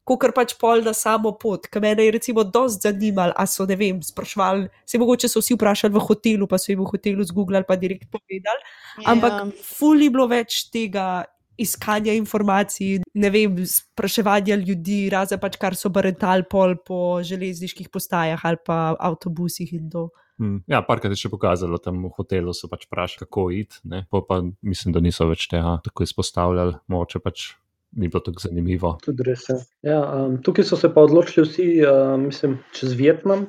[0.10, 3.76] Kot pač pol na samo pot, ki me je recimo dosti zanimalo, a so ne
[3.78, 7.68] vem, sprašvali, se mogoče so vsi vprašali v hotelu, pa so jim v hotelu zgooglali,
[7.68, 8.64] pa direkt povedali.
[9.05, 9.51] Ampak Ja.
[9.62, 11.26] ful ni bilo več tega
[11.60, 18.39] iskanja informacij, ne vem, spraševanja ljudi, razen pač kar so barental pol po železniških postajah
[18.47, 20.10] ali pa avtobusih in to.
[20.39, 24.05] Mm, Ja, parkrat je še pokazalo, tam v hotelu so pač vprašali, kako iti, ne?
[24.10, 27.49] pol pa mislim, da niso več tega tako izpostavljali, mogoče pač
[27.91, 28.97] ni bilo tako zanimivo.
[29.05, 29.55] Tudi res je.
[29.89, 33.47] Ja, um, tukaj so se pa odločili vsi, uh, mislim, čez Vietnam,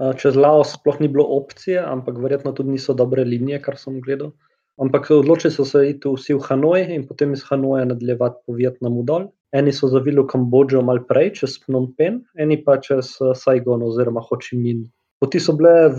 [0.00, 4.00] uh, čez Laos sploh ni bilo opcije, ampak verjetno tudi niso dobre linije, kar sem
[4.00, 4.32] gledal.
[4.80, 9.04] Ampak odločili so se iti vsi v Hanoj in potem iz Hanoja nadaljevati po Vietnamu
[9.04, 9.28] dol.
[9.52, 13.84] Eni so zavili v Kambodžo malo prej, čez Phnom Penh, eni pa čez uh, Saigon
[13.84, 14.88] oziroma Ho Chi Minh.
[15.20, 15.92] Poti so bile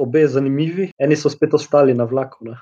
[0.00, 2.46] obe zanimivi, eni so spet ostali na vlaku.
[2.46, 2.54] Ne.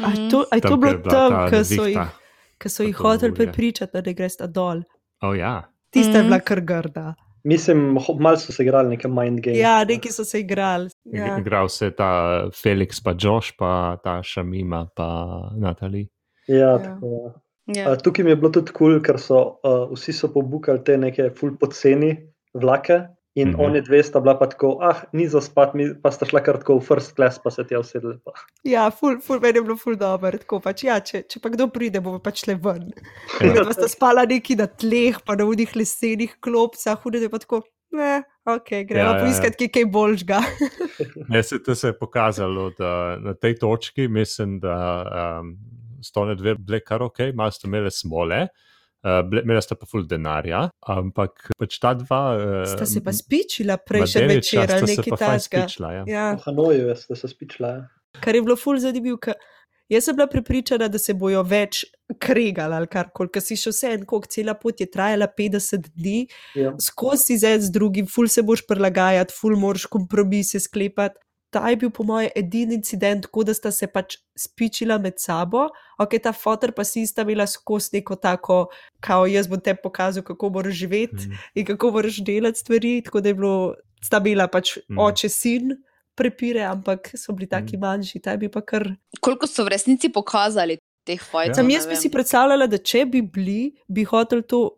[0.00, 2.14] A je to, a je to bilo kjer je tam, ta ko so jih,
[2.58, 3.34] ko so jih hoteli je.
[3.36, 4.82] prepričati, da ne greš dol?
[5.22, 6.28] O ja, Tista je Mhm.
[6.28, 7.14] bila kar grda.
[7.44, 7.78] Mislim,
[8.18, 9.58] malo so se igrali neke mind games.
[9.58, 10.90] Ja, neki so se igrali.
[11.04, 11.26] ja.
[11.26, 11.38] Ja.
[11.38, 15.08] igral se ta Felix, pa Josh, pa ta Šamima, pa
[15.56, 16.08] Natali.
[16.46, 16.78] Ja, Ja.
[16.78, 17.32] tako, ja.
[17.74, 17.92] Ja.
[17.92, 20.96] Uh, tukaj mi je bilo tudi kul, cool, ker so uh, vsi so pobukali te
[20.96, 22.16] neke ful poceni
[22.54, 23.00] vlake.
[23.38, 23.60] In mm Mhm.
[23.60, 23.66] -hmm.
[23.66, 26.56] oni dve sta bila pa tako, ah, ni za spat, mi pa sta šla kar
[26.58, 28.18] tako v first class, pa se tja usedli.
[28.24, 28.32] Pa.
[28.64, 30.38] Ja, ful, ful, meni je bilo ful dobro.
[30.38, 32.90] Tako pač, ja, če, če pa kdo pride, bomo pač le ven.
[33.40, 33.54] Ja.
[33.54, 33.72] Ja.
[33.72, 37.62] sta spala neki na tleh, pa na unih lesenih klopcah, hude je pa tako.
[37.90, 39.24] Ne, ok, gremo Ja, ja, ja, ja.
[39.24, 40.40] poiskati kaj, boljšega.
[41.28, 44.74] Ne, se, to se je pokazalo, da na tej točki mislim, da
[45.40, 45.54] um,
[46.02, 48.42] sto ne dve bile kar ok, malo ste imeli smole.
[48.42, 48.67] Uh,
[49.02, 52.22] bile- Imela sta pa ful denarja, ampak pač ta dva.
[52.34, 55.38] Uh, Sta se pa spičila prejšnji večer sta ali nekaj takega.
[55.40, 56.04] spičila, ja.
[56.06, 57.68] Ja, V Hanoju ste se spičila.
[57.68, 57.88] Ja.
[58.20, 59.16] kar je bilo ful zanimivo.
[59.18, 59.34] ker
[59.88, 61.84] Jaz sem bila prepričana, da se bojo več
[62.18, 66.26] kregali ali karkoli, ker si še vse en, koliko cela pot je trajala 50 dni,
[66.54, 66.74] Ja.
[66.76, 71.16] skozi z en z drugim, ful se boš prilagajati, ful moraš kompromise sklepati.
[71.50, 75.68] Ta je bil, po mojem, edini incident, tako da sta se pač spičila med sabo,
[75.98, 78.66] ok, ta fotor pa si sta imela skozi neko tako,
[79.00, 81.38] kao jaz bom te pokazal, kako moraš živeti Mm.
[81.54, 83.00] in kako moraš delati stvari.
[83.02, 84.94] Tako da je bilo, sta bila pač Mm.
[84.94, 84.98] mm.
[85.00, 85.72] oče, sin,
[86.14, 87.78] prepire, ampak so bili taki Mm.
[87.78, 87.80] mm.
[87.80, 88.84] manjši, ta bil pa kar.
[89.20, 91.54] Koliko so v resnici pokazali teh fajtov?
[91.54, 94.76] Sam ne jaz bi si predstavljala, da če bi bili, bi hotel to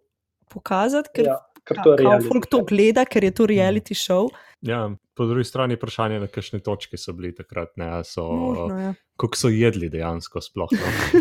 [0.49, 4.29] pokazati, ker Ja, ker ka- to je kao to gleda, ker je to reality show.
[4.63, 8.77] Ja, po drugi strani vprašanje, na kakšne točke so bili takrat, ne, a so, Možno,
[8.79, 8.91] ja.
[9.17, 10.69] koliko so jedli dejansko sploh.
[10.73, 11.21] No.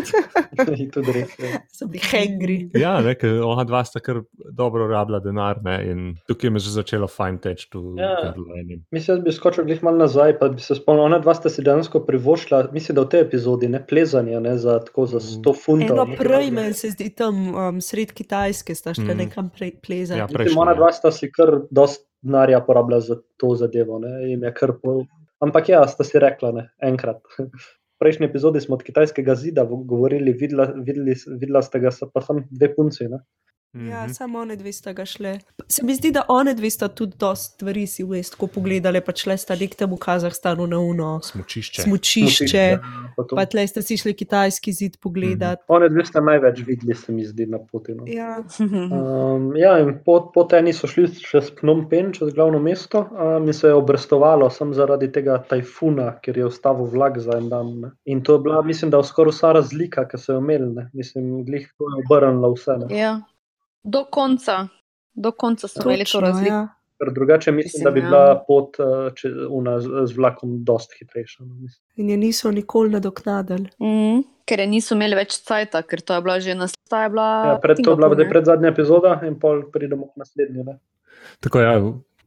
[1.06, 1.30] Res.
[1.38, 1.60] Ja.
[1.70, 2.56] So bili hangri.
[2.74, 4.20] ja, ne, ker ona dva sta kar
[4.52, 7.94] dobro rabila denar ne, in tukaj me je že začelo fajn teči tu.
[7.96, 8.34] Ja.
[8.90, 11.62] Mislim, da bi skočil glih malo nazaj, pa bi se spomnil, ona dva sta si
[11.62, 15.96] dejansko privoščila, mislim, da v tej epizodi, ne plezanje, ne, za, tako, za 100 funtov.
[15.96, 19.16] Eno prej meni se zdi tam um, sred Kitajske, sta šla Mm.
[19.18, 20.18] nekam pre, plezati.
[20.18, 23.98] Ja, Ja, prej- Mislim, ona dva sta si kar dosti denarja porabila za to zadevo.
[23.98, 24.52] Ne,
[24.82, 25.04] pol...
[25.40, 27.22] Ampak ja, sta si rekla, ne, enkrat.
[27.38, 32.44] V prejšnji epizodi smo od kitajskega zida govorili, videla, videli, videla ste ga, pa tam
[32.50, 33.08] dve punci.
[33.08, 33.22] Ne.
[33.72, 34.12] Ja Mhm.
[34.12, 35.38] samo one dve sta ga šle.
[35.68, 39.12] Se mi zdi, da one dve sta tudi dosti stvari si vest, ko pogledali, pa
[39.14, 41.20] šle sta nek temu Kazahstanu na uno.
[41.22, 41.82] Smučišče.
[41.82, 42.78] Smučišče,
[43.16, 43.36] Pa to.
[43.36, 45.62] pa tle ste si šli kitajski zid pogledati.
[45.68, 47.94] One dve ste največ videli, se mi zdi, na poti.
[47.94, 48.04] No.
[48.08, 53.06] Ja, Um, ja, in po, po teni so šli čez Phnom Penh, čez glavno mesto,
[53.12, 57.48] um, in se je obrestovalo samo zaradi tega tajfuna, ker je ustavil vlak za en
[57.48, 57.80] dan.
[57.80, 57.90] Ne.
[58.06, 60.70] In to je bila, mislim, da skoraj vsa razlika, ki so jo imeli.
[60.70, 60.90] Ne.
[60.92, 62.76] Mislim, glih to je obrnilo vse.
[62.78, 62.96] Ne.
[62.96, 63.20] Ja.
[63.82, 64.68] Do konca,
[65.14, 66.54] do konca so imeli to razliko.
[66.54, 66.68] ja.
[67.00, 68.04] Ker drugače mislim, Mislim, da bi ja.
[68.04, 71.44] bila pot uh, če, una, z, vlakom dosti hitrejša.
[71.44, 71.84] No, mislim.
[71.96, 73.70] In je niso nikoli nadoknadili.
[73.80, 77.08] Mm, ker je niso imeli več cajta, ker to je bila že naslednja.
[77.14, 78.28] Bila ja, pred, to je bila Singapur, ne?
[78.34, 80.66] pred zadnja epizoda in pol pridemo k naslednji.
[80.68, 80.76] Ne.
[81.40, 81.72] Tako ja,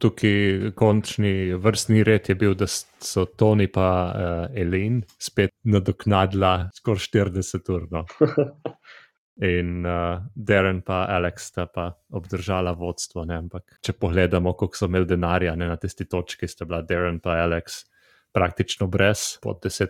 [0.02, 7.06] tukaj končni vrstni red je bil, da so Toni pa uh, Elaine spet nadoknadila skoraj
[7.14, 7.88] 40 ur.
[7.94, 8.08] No.
[9.42, 13.24] In uh, Darren pa Alex sta pa obdržala vodstvo.
[13.26, 13.40] Ne?
[13.42, 15.68] Ampak če pogledamo, koliko so imeli denarja ne?
[15.68, 17.84] na tisti točki, sta bila Darren pa Alex
[18.34, 19.90] praktično brez, pod 10%,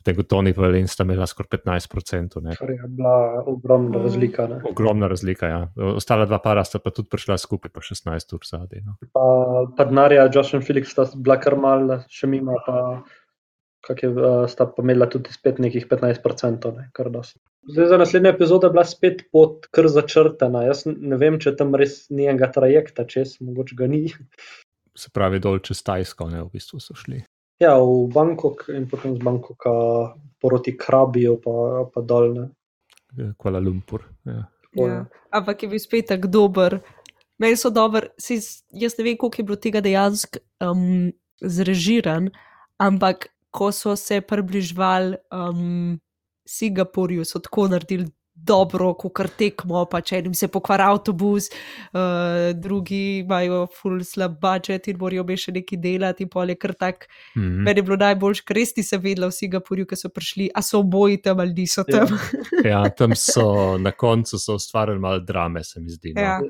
[0.00, 2.42] potem kot Tony pa in sta imela skoraj 15%.
[2.42, 2.56] Ne?
[2.58, 4.02] Kar je bila ogromna Mm.
[4.02, 4.46] razlika.
[4.46, 4.60] Ne.
[4.70, 5.46] Ogromna razlika.
[5.46, 5.68] Ja.
[5.94, 8.82] Ostala dva para sta pa tudi prišla skupaj, pa 16 ur zadaj.
[8.86, 8.96] No.
[9.12, 9.24] Pa,
[9.76, 13.02] pa denarja, Josh in Felix sta bila kar mal, še mimo, pa
[13.86, 17.40] kak je, uh, sta pa imela tudi spet nekih 15%, ne, kar dosti.
[17.70, 20.64] Zdaj, za naslednjo epizodo je bila spet pot kar začrtana.
[20.68, 24.06] Jaz ne vem, če tam res ni enega trajekta, čez mogoče ga ni.
[24.96, 27.20] Se pravi, dol čez Tajsko, ne v bistvu so šli.
[27.60, 29.72] Ja, v Bangkok in potem z Bangkoka
[30.40, 32.32] proti Krabiju, pa, pa dol.
[32.38, 32.46] Ne.
[33.18, 34.06] Eh, Kuala Lumpur.
[34.24, 34.46] Ja.
[34.78, 35.04] Ja.
[35.34, 36.78] Ampak je bil spet tako dober.
[37.40, 38.40] Meni so dober, saj
[38.76, 42.28] jaz ne vem, koliko je bilo tega dejansko um, zrežiran,
[42.76, 45.98] ampak ko so se približvali um,
[46.46, 48.08] Singapurju, so tako naredili
[48.40, 51.50] dobro, kot kar tekmo, pa če jim se pokvari avtobus,
[51.92, 56.56] uh, drugi imajo full slab budžet in morajo me še nekaj delati, in pol je
[56.56, 57.04] kar tak.
[57.36, 57.58] Mhm.
[57.66, 60.80] Meni je bilo najbolj, ker res nisem vedela v Singapurju, ki so prišli, a so
[60.80, 62.06] oboji tam ali niso Ja.
[62.06, 62.16] tam.
[62.64, 66.14] Ja, tam so na koncu so ustvarili malo drame, se mi zdi.
[66.16, 66.22] No.
[66.22, 66.40] Ja.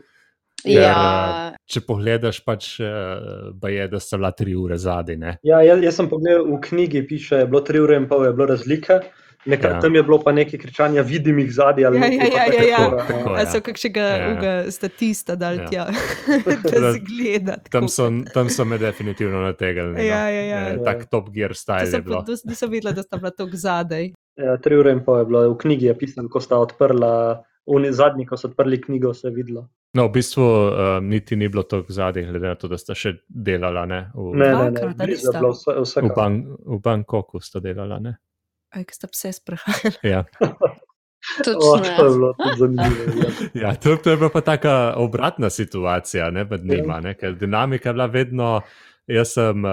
[0.62, 5.16] Ker, Ja, eh, če pogledaš, pač eh, je, da sta bila tri ure zadaj.
[5.16, 5.36] Ne?
[5.42, 8.32] Ja, jaz, jaz sem pogledal v knjigi, piše, je bilo tri ure in pol, je
[8.32, 9.00] bilo razlike.
[9.48, 9.76] Nekaj, Ja.
[9.76, 9.80] ja.
[9.80, 11.84] Tam je bilo pa nekaj kričanja, vidim jih zadaj.
[11.86, 13.06] ali Ja, ja, pa ja, tako ja, ja.
[13.08, 13.46] Tako, A ja.
[13.48, 14.42] so kakšnega Ja, ja.
[14.44, 14.70] ja.
[14.70, 15.66] statista dal Ja.
[15.66, 15.86] tja,
[16.62, 17.54] da se gleda.
[17.72, 19.96] Tam so, tam so me definitivno nategnili.
[19.96, 20.02] No.
[20.02, 20.60] Ja, ja, ja.
[20.68, 24.12] Eh, Tak top gear style sem pa, nisem vedela, da sta bila tako zadaj.
[24.36, 27.40] Ja, tri ure in pol je bilo, v knjigi je pisano, ko sta odprla,
[27.76, 29.68] oni zadnji, ko so odprli knjigo, se je videlo.
[29.94, 33.16] No, v bistvu um, niti ni bilo tako zadaj, glede na to, da sta še
[33.28, 33.86] delala.
[33.90, 34.00] Ne?
[34.14, 37.98] V, Ne, ne, ne, je bilo vse, vse v, Bang, v Bangkoku sta delala.
[38.02, 38.14] Ne?
[38.70, 40.02] Aj, ki sta pse sprehajali.
[40.06, 40.24] Ja.
[41.20, 41.84] O, točno.
[41.84, 42.14] to je ja.
[42.16, 43.02] bilo tudi zanimivo.
[43.20, 43.30] ja.
[43.62, 46.76] Ja, to, to je bila pa taka obratna situacija ne, med Ja.
[46.76, 48.60] njima, ne, ker dinamika je bila vedno.
[49.10, 49.72] Jaz sem uh,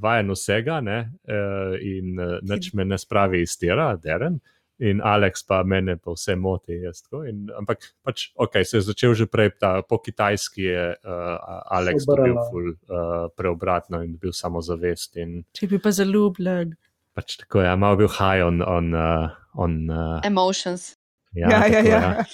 [0.00, 4.38] vajen vsega ne, uh, in uh, nič me ne spravi iz tira, deren.
[4.78, 6.76] In Alex pa mene pa vse moti.
[6.84, 11.36] tako In, ampak pač, ok, se je začel že prej, ta, po kitajski je uh,
[11.72, 12.50] Alex dobil Obrala.
[12.50, 15.16] ful, uh, preobratno in bil samozavest.
[15.16, 16.76] In Če bi pa zaljubljen.
[17.16, 18.60] pač tako je, malo bil high on.
[18.60, 20.96] on, uh, on uh, Emotions.
[21.32, 22.24] ja, Ja, ja, tako, ja.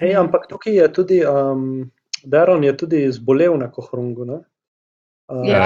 [0.00, 1.90] Ej, ampak tukaj je tudi, um,
[2.24, 4.24] Daron je tudi zbolel na kohrungu.
[4.24, 4.38] Ne?
[5.28, 5.60] Uh, Ja.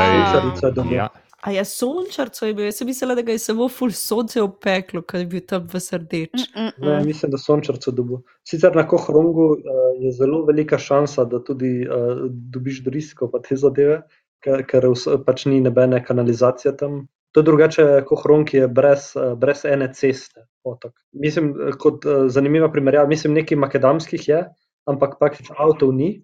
[0.91, 1.07] ja,
[1.43, 2.69] A je sončarco je bil?
[2.69, 5.81] Jaz sem mislila, da ga je samo ful sonce opeklo, ker je bil tam v
[5.83, 6.31] srdeč.
[6.39, 7.07] Mm, mm, Ne, mm.
[7.07, 8.21] mislim, da sončarco dobil.
[8.47, 13.59] Sicer na Kohrungu uh, je zelo velika šansa, da tudi uh, dobiš drisko pa te
[13.59, 14.05] zadeve,
[14.43, 14.87] ker,
[15.27, 17.03] pač ni nobene kanalizacije tam.
[17.35, 20.47] To je drugače, Kohrung je brez, uh, brez ene ceste.
[20.63, 20.95] Otok.
[21.19, 24.45] Mislim, eh, kot uh, zanimiva primerjava, mislim, nekaj makedamskih je,
[24.87, 26.15] ampak pač avtov ni,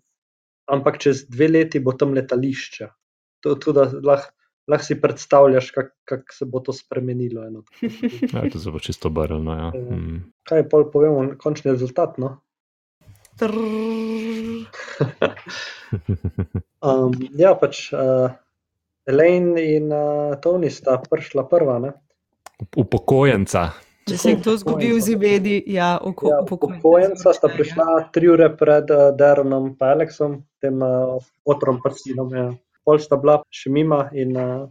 [0.70, 2.92] ampak čez dve leti bo tam letališče.
[3.42, 3.88] To, to da
[4.68, 7.46] lahko lah si predstavljaš, kako kak se bo to spremenilo.
[7.46, 7.62] eno
[8.32, 9.54] ja, to se bo čisto obrnilo.
[9.54, 9.72] Ja.
[9.74, 9.96] Ja.
[9.96, 10.32] Mm.
[10.48, 12.18] Kaj pa povemo, končni rezultat?
[12.18, 12.40] No?
[16.78, 18.30] Um, ja, pač uh,
[19.08, 21.78] Elaine in uh, Tony sta prišla prva.
[21.82, 21.90] Ne?
[22.76, 23.72] Upokojenca.
[24.08, 28.48] Če se je kdo zgubil z imeni, ja, oko, Ja, upokojenca sta prišla tri ure
[28.56, 32.30] pred uh, Deronom in Aleksom, tem uh, otrom prstinom.
[32.36, 32.48] Ja.
[32.88, 34.64] Pol sta bila še Mima in uh,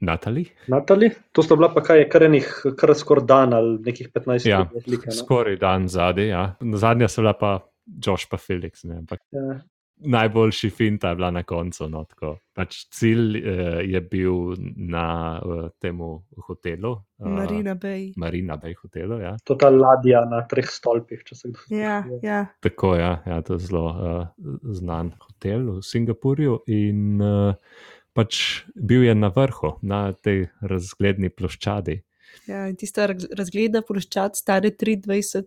[0.00, 0.42] Natali?
[0.66, 1.10] Natali.
[1.30, 4.80] To sta bila pa kaj, kar enih, kar skoraj dan ali nekih 15 Ja, minut
[4.80, 5.06] razlike.
[5.06, 5.14] ne.
[5.14, 6.26] Skoraj dan zadaj.
[6.26, 6.44] Ja.
[6.74, 7.50] Zadnja so bila pa
[7.86, 8.82] Josh pa Felix.
[8.82, 9.60] Ne, ampak Ja.
[10.00, 11.88] Najboljši finta je bila na koncu.
[11.88, 12.38] No, tako.
[12.54, 15.04] pač cilj eh, je bil na
[15.40, 15.98] uh, tem
[16.46, 16.92] hotelu.
[17.18, 18.12] eh, Marina Bay.
[18.16, 19.18] Marina Bay hotelu.
[19.20, 19.36] Ja.
[19.44, 22.20] To je ta ladja na treh stolpih, če se kdo Ja, spomni.
[22.22, 22.46] ja.
[22.60, 24.26] Tako je, ja, ja, to je zelo uh,
[24.64, 26.58] znan hotel v Singapurju.
[26.68, 27.54] In uh,
[28.12, 32.02] pač bil je na vrhu, na tej razgledni ploščadi.
[32.48, 32.68] ja.
[32.68, 35.44] In tista raz- razgledna ploščad stane 23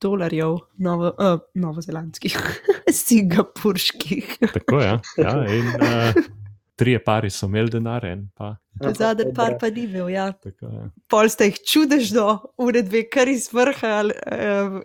[0.00, 2.34] dolarjev, novo, uh, novozelandskih,
[2.92, 4.36] singapurških.
[4.56, 4.92] Tako je.
[5.18, 6.24] Ja, in uh,
[6.78, 8.56] trije pari so imeli denar, en pa.
[8.82, 10.30] Ja, Zadnji par pa ni imel, ja.
[10.32, 10.90] Tako, ja.
[11.10, 12.28] Pol ste jih čudežno,
[12.62, 14.82] ure dve, kar iz vrha um,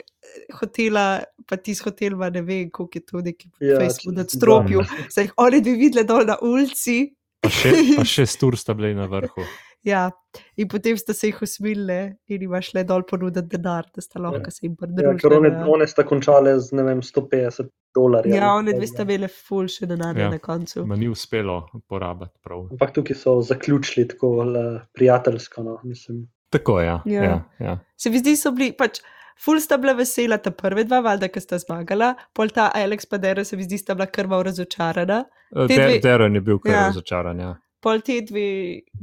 [0.59, 1.07] hotela,
[1.49, 4.87] pa ti z hotelma, ne vem, koliko je to neki Ja, ja, Facebook čez nadstropju.
[5.09, 7.13] Ste jih oni dve videli dol na ulici.
[7.43, 9.45] Pa, še, pa šest ur sta bili na vrhu.
[9.83, 10.11] Ja,
[10.57, 14.51] in potem ste se jih usmilili in imaš le dol ponuditi denar, da sta lahko
[14.51, 15.69] se jim Ja, ker one, pridružili.
[15.69, 18.35] one sta končale z ne vem, 150 dolarjev.
[18.35, 20.29] Ja, one dve sta imeli ful še denarja Ja.
[20.29, 20.85] na koncu.
[20.85, 21.57] Ma ni uspelo
[21.87, 22.67] porabiti prav.
[22.71, 24.63] Ampak tukaj so zaključili tako le,
[24.93, 25.63] prijateljsko.
[25.63, 26.23] No, mislim.
[26.49, 26.85] Tako je.
[26.87, 27.13] Ja, Ja.
[27.13, 27.23] ja.
[27.23, 27.79] Ja, ja.
[27.97, 28.99] Se mi zdi, so bili pač
[29.35, 33.17] Ful sta bila vesela, ta prva dva, valjda, ki sta zmagala, pol ta Alex pa
[33.17, 35.23] Dero se mi zdi, sta bila krvav razočarana.
[35.49, 36.77] Te De, dve- Deron je bil kar Ja.
[36.77, 36.87] ja.
[36.87, 37.39] razočaran.
[37.39, 37.55] Ja.
[37.83, 38.45] Pol te dve,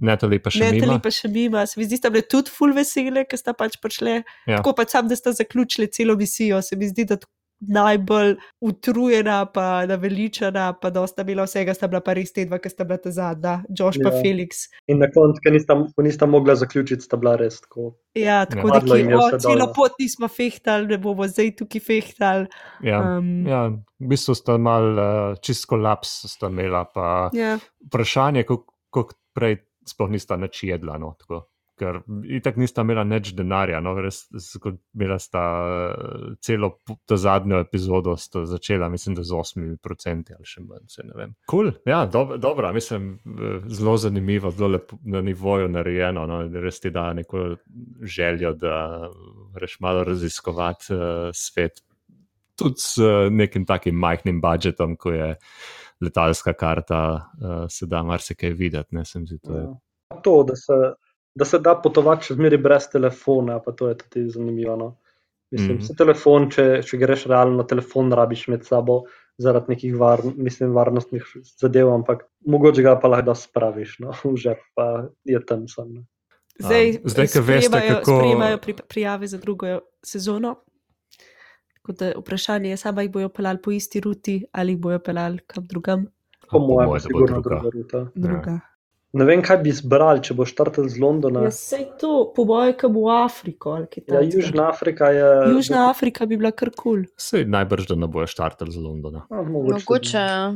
[0.00, 1.00] Netali pa še Netali mimo.
[1.04, 4.22] pa še mima, se mi zdi, sta bile tudi ful vesele, ker sta pač prišle.
[4.48, 4.56] Ja.
[4.56, 7.20] Tako pač sam, da sta zaključili celo misijo, se mi zdi, da
[7.60, 12.70] najbolj utrujena, pa naveličana, pa dosta bila vsega, sta bila pa res te dva, ki
[12.72, 14.22] sta bila ta zadnja, Josh pa Ja.
[14.22, 14.62] Felix.
[14.88, 17.90] In na koncu, ko nista, ko nista mogla zaključiti, sta bila res tako.
[18.16, 18.72] Ja, tako Ja.
[18.72, 19.74] da ki, o, celo dol.
[19.76, 22.48] pot nismo fehtali, ne bomo zdaj tukaj fehtali.
[22.82, 23.02] Ja.
[23.18, 23.66] Um, Ja,
[24.00, 27.58] v bistvu sta mal uh, čist kolaps sta imela, pa ja.
[27.86, 28.69] vprašanje, kako
[29.34, 30.98] prej sploh nista nič jedla.
[31.00, 31.46] No, tako.
[31.80, 34.26] Ker itak nista imela nič denarja, no, res,
[34.60, 36.74] kot imela sta eh, celo
[37.08, 41.32] to zadnjo epizodo sta začela, mislim, da z 8% ali še manj, se ne vem.
[41.48, 41.88] Kul, cool.
[41.88, 46.92] ja, dob, dobro, mislim, eh, zelo zanimivo, zelo lepo na nivoju narejeno, no, res ti
[46.92, 47.46] da neko
[48.04, 48.76] željo, da
[49.56, 51.80] reš malo raziskovati uh, svet.
[52.60, 55.32] Tudi s uh, nekim takim majhnim budžetom, ko je
[56.00, 59.38] letalska karta, uh, se da marsikaj videti, ne zdi.
[59.38, 60.20] To je Ja.
[60.24, 60.74] To, da se,
[61.34, 64.76] da se da potovati še zmeraj brez telefona, pa to je tudi zanimivo.
[64.76, 64.88] No.
[65.50, 65.96] Mislim, mm.
[65.98, 69.04] telefon, če, če greš realno, telefon rabiš med sabo
[69.40, 71.26] zaradi nekih var, mislim, varnostnih
[71.58, 75.94] zadev, ampak mogoče ga pa lahko spraviš no, v žep, pa je tam sam.
[75.98, 76.06] Ne.
[76.60, 80.58] Zdaj, Um, zdaj, ko veste, kako- sprejemajo pri, prijave za drugo sezono.
[81.82, 85.66] Tako da vprašanje je, sama jih bojo pelali po isti ruti ali bojo pelali kam
[85.66, 86.06] drugam.
[86.50, 87.60] Po mojem, bo sigurno druga.
[87.60, 88.06] druga ruta.
[88.14, 88.60] druga.
[89.12, 91.40] Ne vem, kaj bi izbrali, če boš štartal z Londona.
[91.48, 94.20] Ja, sej to, po boju, kam v Afriko ali kaj Ja.
[94.22, 95.30] Južna Afrika je.
[95.54, 96.82] Južna Afrika bi bila kar kul.
[96.82, 97.06] Cool.
[97.18, 99.24] Sej najbrž, da ne bojo štartali z Londona.
[99.30, 99.74] A, mogoče.
[99.80, 100.18] Mogoče.
[100.18, 100.54] ja.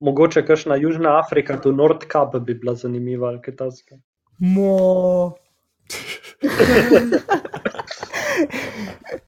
[0.00, 3.98] Mogoče kakšna Južna Afrika, tu Nord Cape bi bila zanimiva ali kaj takega.
[4.38, 5.34] Mo.